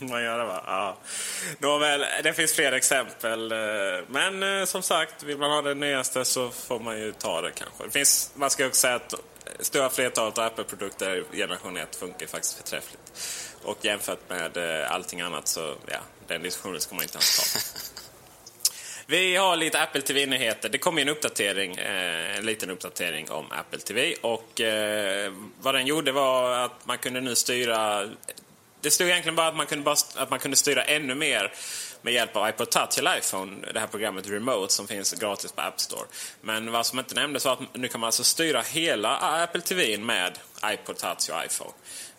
man 0.10 0.22
gör 0.22 0.38
det 0.38 0.44
va? 0.44 0.62
Ja. 0.66 0.96
Nåväl, 1.58 2.06
det 2.22 2.32
finns 2.32 2.52
fler 2.52 2.72
exempel. 2.72 3.52
Eh, 3.52 3.58
men 4.08 4.42
eh, 4.42 4.64
som 4.64 4.82
sagt, 4.82 5.22
vill 5.22 5.38
man 5.38 5.50
ha 5.50 5.62
det 5.62 5.74
nyaste 5.74 6.24
så 6.24 6.50
får 6.50 6.80
man 6.80 6.98
ju 6.98 7.12
ta 7.12 7.40
det 7.40 7.50
kanske. 7.50 7.84
Det 7.84 7.90
finns, 7.90 8.30
man 8.34 8.50
ska 8.50 8.66
också 8.66 8.80
säga 8.80 8.94
att 8.94 9.14
stora 9.60 9.90
flertalet 9.90 10.38
av 10.38 10.44
Apple-produkter 10.44 11.24
generation 11.32 11.76
1 11.76 11.96
funkar 11.96 12.26
faktiskt 12.26 12.56
förträffligt. 12.56 13.12
Och 13.64 13.84
jämfört 13.84 14.30
med 14.30 14.56
eh, 14.56 14.92
allting 14.92 15.20
annat 15.20 15.48
så, 15.48 15.74
ja, 15.86 15.98
den 16.26 16.42
diskussionen 16.42 16.80
ska 16.80 16.94
man 16.94 17.02
inte 17.02 17.14
ens 17.14 17.36
ta. 17.36 17.60
Vi 19.06 19.36
har 19.36 19.56
lite 19.56 19.82
Apple 19.82 20.00
TV-nyheter. 20.00 20.68
Det 20.68 20.78
kom 20.78 20.98
en 20.98 21.08
uppdatering, 21.08 21.76
eh, 21.76 22.36
en 22.38 22.46
liten 22.46 22.70
uppdatering 22.70 23.30
om 23.30 23.46
Apple 23.50 23.78
TV. 23.78 24.14
Och 24.20 24.60
eh, 24.60 25.32
vad 25.60 25.74
den 25.74 25.86
gjorde 25.86 26.12
var 26.12 26.50
att 26.50 26.86
man 26.86 26.98
kunde 26.98 27.20
nu 27.20 27.34
styra... 27.34 28.08
Det 28.80 28.90
stod 28.90 29.08
egentligen 29.08 29.36
bara 29.36 29.48
att 29.48 29.56
man 29.56 29.66
kunde, 29.66 29.84
bara, 29.84 29.96
att 30.14 30.30
man 30.30 30.38
kunde 30.38 30.56
styra 30.56 30.84
ännu 30.84 31.14
mer 31.14 31.52
med 32.04 32.12
hjälp 32.12 32.36
av 32.36 32.48
iPod 32.48 32.70
Touch 32.70 32.98
eller 32.98 33.18
iPhone, 33.18 33.72
det 33.72 33.80
här 33.80 33.86
programmet 33.86 34.28
Remote 34.28 34.72
som 34.72 34.88
finns 34.88 35.12
gratis 35.12 35.52
på 35.52 35.60
App 35.60 35.80
Store. 35.80 36.06
Men 36.40 36.72
vad 36.72 36.86
som 36.86 36.98
inte 36.98 37.14
nämndes 37.14 37.44
var 37.44 37.52
att 37.52 37.74
nu 37.74 37.88
kan 37.88 38.00
man 38.00 38.08
alltså 38.08 38.24
styra 38.24 38.60
hela 38.60 39.16
Apple 39.16 39.60
TV 39.60 39.98
med 39.98 40.38
iPod 40.64 40.96
Touch 40.96 41.30
och 41.30 41.44
iPhone. 41.44 41.70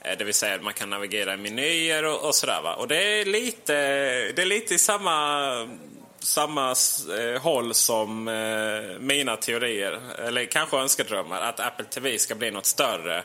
Eh, 0.01 0.17
det 0.17 0.23
vill 0.23 0.33
säga 0.33 0.55
att 0.55 0.63
man 0.63 0.73
kan 0.73 0.89
navigera 0.89 1.33
i 1.33 1.37
menyer 1.37 2.05
och, 2.05 2.27
och 2.27 2.35
sådär. 2.35 2.61
Va? 2.63 2.75
Och 2.75 2.87
det 2.87 3.21
är 3.21 3.25
lite, 3.25 3.73
det 4.31 4.41
är 4.41 4.45
lite 4.45 4.73
i 4.73 4.77
samma, 4.77 5.69
samma 6.19 6.75
eh, 7.19 7.41
håll 7.41 7.73
som 7.73 8.27
eh, 8.27 8.99
mina 8.99 9.37
teorier, 9.37 9.99
eller 10.19 10.45
kanske 10.45 10.77
önskedrömmar, 10.77 11.41
att 11.41 11.59
Apple 11.59 11.85
TV 11.85 12.19
ska 12.19 12.35
bli 12.35 12.51
något 12.51 12.65
större. 12.65 13.23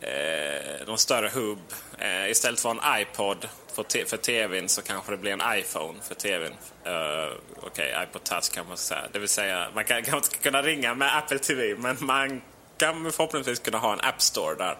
Eh, 0.00 0.86
någon 0.86 0.98
större 0.98 1.28
hubb. 1.28 1.72
Eh, 1.98 2.30
istället 2.30 2.60
för 2.60 2.70
en 2.70 3.00
iPod 3.00 3.48
för, 3.74 4.06
för 4.06 4.16
TVn 4.16 4.68
så 4.68 4.82
kanske 4.82 5.10
det 5.10 5.16
blir 5.16 5.32
en 5.32 5.58
iPhone 5.58 5.98
för 6.02 6.14
TVn. 6.14 6.52
Uh, 6.52 7.32
Okej, 7.56 7.92
okay, 7.92 8.04
iPod 8.04 8.24
Touch 8.24 8.52
kan 8.52 8.68
man 8.68 8.76
säga. 8.76 9.02
Det 9.12 9.18
vill 9.18 9.28
säga, 9.28 9.68
man 9.74 9.84
kan, 9.84 10.02
kan 10.04 10.20
kunna 10.20 10.62
ringa 10.62 10.94
med 10.94 11.16
Apple 11.16 11.38
TV 11.38 11.74
men 11.78 11.96
man 12.00 12.42
kan 12.78 13.12
förhoppningsvis 13.12 13.58
kunna 13.58 13.78
ha 13.78 13.92
en 13.92 14.00
App 14.00 14.22
Store 14.22 14.54
där 14.54 14.78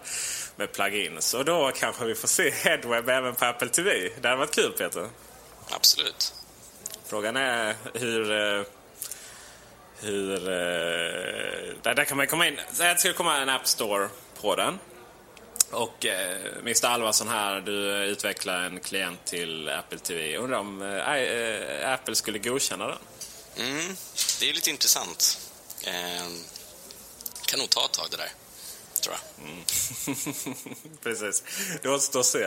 med 0.55 0.71
plugins. 0.71 1.33
Och 1.33 1.45
då 1.45 1.71
kanske 1.75 2.05
vi 2.05 2.15
får 2.15 2.27
se 2.27 2.49
Headweb 2.49 3.09
även 3.09 3.35
på 3.35 3.45
Apple 3.45 3.69
TV. 3.69 4.09
Det 4.21 4.27
hade 4.27 4.39
varit 4.39 4.55
kul 4.55 4.71
Peter. 4.71 5.07
Absolut. 5.69 6.33
Frågan 7.05 7.37
är 7.37 7.75
hur... 7.93 8.31
Eh, 8.31 8.63
hur... 9.99 10.49
Eh, 10.49 11.73
där, 11.81 11.95
där 11.95 12.03
kan 12.03 12.17
man 12.17 12.27
komma 12.27 12.47
in. 12.47 12.59
Det 12.77 12.99
skulle 12.99 13.13
komma 13.13 13.37
en 13.37 13.49
App 13.49 13.67
Store 13.67 14.09
på 14.41 14.55
den. 14.55 14.79
Och 15.71 16.05
eh, 16.05 16.37
Mr 16.59 16.85
Alvarsson 16.85 17.27
här, 17.27 17.61
du 17.61 17.93
utvecklar 18.03 18.61
en 18.61 18.79
klient 18.79 19.25
till 19.25 19.69
Apple 19.69 19.99
TV. 19.99 20.37
Undrar 20.37 20.57
om 20.57 20.81
eh, 20.81 21.93
Apple 21.93 22.15
skulle 22.15 22.39
godkänna 22.39 22.87
den? 22.87 22.97
Mm, 23.57 23.95
det 24.39 24.49
är 24.49 24.53
lite 24.53 24.69
intressant. 24.69 25.39
Eh, 25.83 26.27
kan 27.45 27.59
nog 27.59 27.69
ta 27.69 27.85
ett 27.85 27.93
tag 27.93 28.07
det 28.11 28.17
där, 28.17 28.31
tror 29.01 29.15
jag. 29.15 29.47
Mm. 29.47 29.63
Precis. 31.03 31.43
Det 31.81 31.89
återstår 31.89 32.19
att 32.19 32.25
se, 32.25 32.43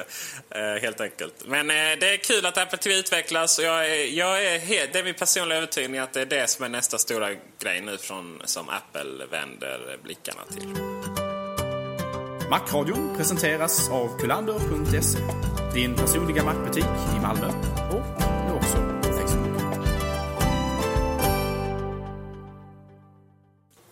eh, 0.50 0.82
helt 0.82 1.00
enkelt. 1.00 1.34
Men 1.46 1.70
eh, 1.70 1.98
det 2.00 2.08
är 2.08 2.16
kul 2.16 2.46
att 2.46 2.58
Apple 2.58 2.78
TV 2.78 2.98
utvecklas. 2.98 3.58
Och 3.58 3.64
jag 3.64 3.86
är, 3.90 4.04
jag 4.04 4.44
är 4.44 4.58
helt, 4.58 4.92
det 4.92 4.98
är 4.98 5.04
min 5.04 5.14
personliga 5.14 5.58
övertygning 5.58 6.00
att 6.00 6.12
det 6.12 6.20
är 6.20 6.26
det 6.26 6.46
som 6.46 6.64
är 6.64 6.68
nästa 6.68 6.98
stora 6.98 7.34
grej 7.58 7.80
nu 7.80 7.98
från, 7.98 8.42
som 8.44 8.68
Apple 8.68 9.26
vänder 9.30 9.98
blickarna 10.02 10.42
till. 10.50 10.97
Macradion 12.50 13.16
presenteras 13.16 13.88
av 13.88 14.18
kulander.se. 14.18 15.18
Din 15.74 15.96
personliga 15.96 16.44
Macbutik 16.44 16.84
i 16.84 17.20
Malmö 17.22 17.46
och 17.90 18.22
nu 18.46 18.54
också 18.56 18.76
på 18.76 19.02
Facebook. 19.02 19.62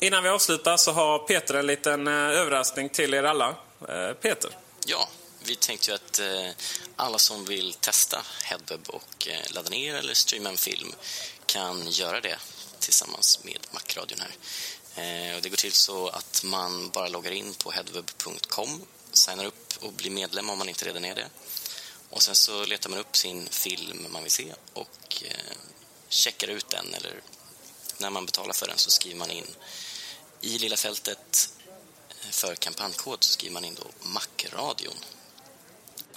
Innan 0.01 0.23
vi 0.23 0.29
avslutar 0.29 0.77
så 0.77 0.93
har 0.93 1.19
Peter 1.19 1.55
en 1.55 1.67
liten 1.67 2.07
eh, 2.07 2.15
överraskning 2.15 2.89
till 2.89 3.15
er 3.15 3.23
alla. 3.23 3.49
Eh, 3.89 4.13
Peter? 4.23 4.51
Ja, 4.87 5.09
vi 5.47 5.55
tänkte 5.55 5.91
ju 5.91 5.95
att 5.95 6.21
eh, 6.21 6.51
alla 6.97 7.19
som 7.19 7.45
vill 7.45 7.75
testa 7.75 8.19
Headweb 8.45 8.89
och 8.89 9.29
ladda 9.51 9.71
ner 9.71 9.95
eller 9.95 10.15
streama 10.15 10.49
en 10.49 10.57
film 10.57 10.93
kan 11.47 11.91
göra 11.91 12.21
det 12.21 12.37
tillsammans 12.79 13.45
med 13.45 13.59
Macradion 13.71 14.21
här. 14.21 14.31
Eh, 14.97 15.37
och 15.37 15.43
det 15.43 15.49
går 15.49 15.57
till 15.57 15.73
så 15.73 16.09
att 16.09 16.43
man 16.45 16.91
bara 16.91 17.09
loggar 17.09 17.31
in 17.31 17.55
på 17.55 17.71
headweb.com, 17.71 18.83
signar 19.13 19.45
upp 19.45 19.75
och 19.81 19.93
blir 19.93 20.11
medlem 20.11 20.51
om 20.51 20.59
man 20.59 20.69
inte 20.69 20.85
redan 20.85 21.05
är 21.05 21.15
det. 21.15 21.29
Och 22.11 22.23
sen 22.23 22.35
så 22.35 22.65
letar 22.65 22.91
man 22.91 22.99
upp 22.99 23.17
sin 23.17 23.47
film 23.47 24.07
man 24.11 24.23
vill 24.23 24.33
se 24.33 24.55
och 24.73 25.23
eh, 25.25 25.57
checkar 26.09 26.49
ut 26.49 26.69
den 26.69 26.95
eller 26.95 27.21
när 27.99 28.11
man 28.11 28.27
betalar 28.27 28.53
för 28.53 28.67
den 28.67 28.79
så 28.79 28.91
skriver 28.91 29.19
man 29.19 29.31
in 29.31 29.47
i 30.41 30.59
lilla 30.59 30.77
fältet 30.77 31.51
eh, 32.11 32.31
för 32.31 32.55
kampanjkod 32.55 33.25
så 33.25 33.31
skriver 33.31 33.55
man 33.55 33.65
in 33.65 33.75
då 33.75 34.09
Macradion. 34.09 34.97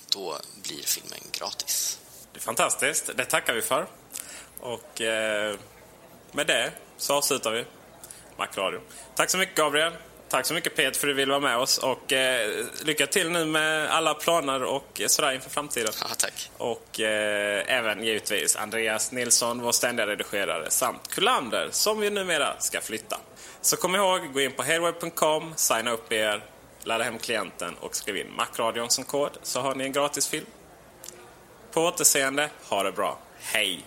Då 0.09 0.39
blir 0.63 0.84
filmen 0.84 1.19
gratis. 1.32 1.99
Det 2.34 2.39
är 2.39 2.41
fantastiskt. 2.41 3.09
Det 3.17 3.25
tackar 3.25 3.53
vi 3.53 3.61
för. 3.61 3.88
Och 4.59 5.01
eh, 5.01 5.59
med 6.32 6.47
det 6.47 6.73
så 6.97 7.13
avslutar 7.13 7.51
vi 7.51 7.65
Macradio. 8.39 8.79
Tack 9.15 9.29
så 9.29 9.37
mycket 9.37 9.55
Gabriel. 9.55 9.93
Tack 10.29 10.45
så 10.45 10.53
mycket 10.53 10.75
Peter 10.75 10.99
för 10.99 11.07
att 11.07 11.11
du 11.11 11.13
ville 11.13 11.31
vara 11.31 11.39
med 11.39 11.57
oss. 11.57 11.77
Och 11.77 12.13
eh, 12.13 12.65
lycka 12.83 13.07
till 13.07 13.31
nu 13.31 13.45
med 13.45 13.89
alla 13.89 14.13
planer 14.13 14.63
och 14.63 15.01
sådär 15.07 15.31
inför 15.31 15.49
framtiden. 15.49 15.93
Ja, 16.01 16.07
tack. 16.17 16.51
Och 16.57 16.99
eh, 16.99 17.63
även 17.67 18.03
givetvis 18.03 18.55
Andreas 18.55 19.11
Nilsson, 19.11 19.61
vår 19.61 19.71
ständiga 19.71 20.07
redigerare, 20.07 20.71
samt 20.71 21.07
Kullander 21.07 21.67
som 21.71 21.99
vi 21.99 22.09
numera 22.09 22.59
ska 22.59 22.81
flytta. 22.81 23.17
Så 23.61 23.77
kom 23.77 23.95
ihåg, 23.95 24.33
gå 24.33 24.41
in 24.41 24.51
på 24.51 24.63
headweb.com, 24.63 25.53
signa 25.55 25.91
upp 25.91 26.11
er, 26.11 26.43
ladda 26.83 27.03
hem 27.03 27.17
klienten 27.17 27.75
och 27.79 27.95
skriv 27.95 28.17
in 28.17 28.35
Macradion 28.37 28.89
som 28.89 29.03
kod 29.03 29.37
så 29.41 29.59
har 29.61 29.75
ni 29.75 29.83
en 29.83 29.91
gratis 29.91 30.27
film. 30.27 30.45
På 31.71 31.81
återseende, 31.81 32.49
ha 32.69 32.83
det 32.83 32.91
bra. 32.91 33.19
Hej! 33.39 33.85